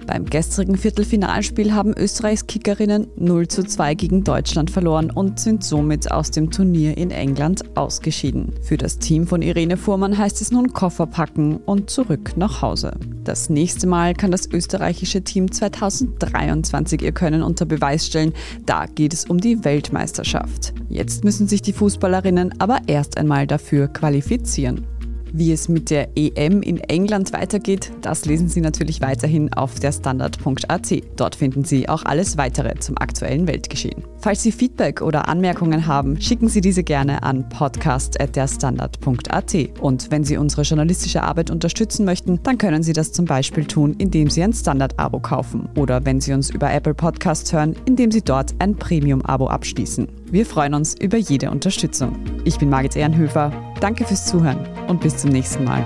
Beim 0.07 0.25
gestrigen 0.25 0.75
Viertelfinalspiel 0.75 1.73
haben 1.73 1.93
Österreichs 1.95 2.47
Kickerinnen 2.47 3.07
0 3.15 3.47
zu 3.47 3.63
2 3.63 3.93
gegen 3.93 4.23
Deutschland 4.23 4.71
verloren 4.71 5.11
und 5.11 5.39
sind 5.39 5.63
somit 5.63 6.11
aus 6.11 6.31
dem 6.31 6.49
Turnier 6.49 6.97
in 6.97 7.11
England 7.11 7.77
ausgeschieden. 7.77 8.53
Für 8.63 8.77
das 8.77 8.97
Team 8.97 9.27
von 9.27 9.43
Irene 9.43 9.77
Fuhrmann 9.77 10.17
heißt 10.17 10.41
es 10.41 10.51
nun 10.51 10.73
Koffer 10.73 11.05
packen 11.05 11.57
und 11.57 11.91
zurück 11.91 12.31
nach 12.35 12.63
Hause. 12.63 12.93
Das 13.23 13.49
nächste 13.49 13.85
Mal 13.85 14.15
kann 14.15 14.31
das 14.31 14.49
österreichische 14.49 15.21
Team 15.21 15.51
2023 15.51 17.01
ihr 17.03 17.11
Können 17.11 17.43
unter 17.43 17.65
Beweis 17.65 18.07
stellen. 18.07 18.33
Da 18.65 18.85
geht 18.85 19.13
es 19.13 19.25
um 19.25 19.39
die 19.39 19.63
Weltmeisterschaft. 19.63 20.73
Jetzt 20.89 21.23
müssen 21.23 21.47
sich 21.47 21.61
die 21.61 21.73
Fußballerinnen 21.73 22.59
aber 22.59 22.79
erst 22.87 23.17
einmal 23.17 23.47
dafür 23.47 23.87
qualifizieren. 23.87 24.85
Wie 25.33 25.51
es 25.51 25.67
mit 25.67 25.89
der 25.89 26.09
EM 26.15 26.61
in 26.61 26.77
England 26.77 27.33
weitergeht, 27.33 27.91
das 28.01 28.25
lesen 28.25 28.47
Sie 28.47 28.61
natürlich 28.61 29.01
weiterhin 29.01 29.51
auf 29.53 29.79
der 29.79 29.91
Standard.at. 29.91 31.03
Dort 31.17 31.35
finden 31.35 31.65
Sie 31.65 31.89
auch 31.89 32.03
alles 32.05 32.37
weitere 32.37 32.75
zum 32.79 32.97
aktuellen 32.97 33.45
Weltgeschehen. 33.45 34.03
Falls 34.19 34.43
Sie 34.43 34.51
Feedback 34.51 35.01
oder 35.01 35.29
Anmerkungen 35.29 35.87
haben, 35.87 36.19
schicken 36.19 36.49
Sie 36.49 36.59
diese 36.61 36.83
gerne 36.83 37.21
an 37.23 37.47
podcast.derstandard.at. 37.49 39.55
Und 39.79 40.11
wenn 40.11 40.23
Sie 40.23 40.37
unsere 40.37 40.61
journalistische 40.63 41.21
Arbeit 41.23 41.51
unterstützen 41.51 42.05
möchten, 42.05 42.41
dann 42.43 42.57
können 42.57 42.83
Sie 42.83 42.93
das 42.93 43.11
zum 43.11 43.25
Beispiel 43.25 43.65
tun, 43.65 43.95
indem 43.97 44.29
Sie 44.29 44.43
ein 44.43 44.53
Standard-Abo 44.53 45.19
kaufen 45.19 45.69
oder 45.77 46.05
wenn 46.05 46.19
Sie 46.19 46.33
uns 46.33 46.49
über 46.49 46.73
Apple 46.73 46.95
Podcasts 46.95 47.53
hören, 47.53 47.75
indem 47.85 48.11
Sie 48.11 48.21
dort 48.21 48.55
ein 48.59 48.75
Premium-Abo 48.75 49.47
abschließen. 49.47 50.07
Wir 50.31 50.45
freuen 50.45 50.73
uns 50.73 50.95
über 50.99 51.17
jede 51.17 51.51
Unterstützung. 51.51 52.17
Ich 52.43 52.57
bin 52.57 52.69
Margit 52.69 52.95
Ehrenhöfer. 52.95 53.51
Danke 53.79 54.05
fürs 54.05 54.25
Zuhören 54.25 54.65
und 54.87 55.01
bis 55.01 55.17
zum 55.17 55.29
nächsten 55.29 55.63
Mal. 55.63 55.85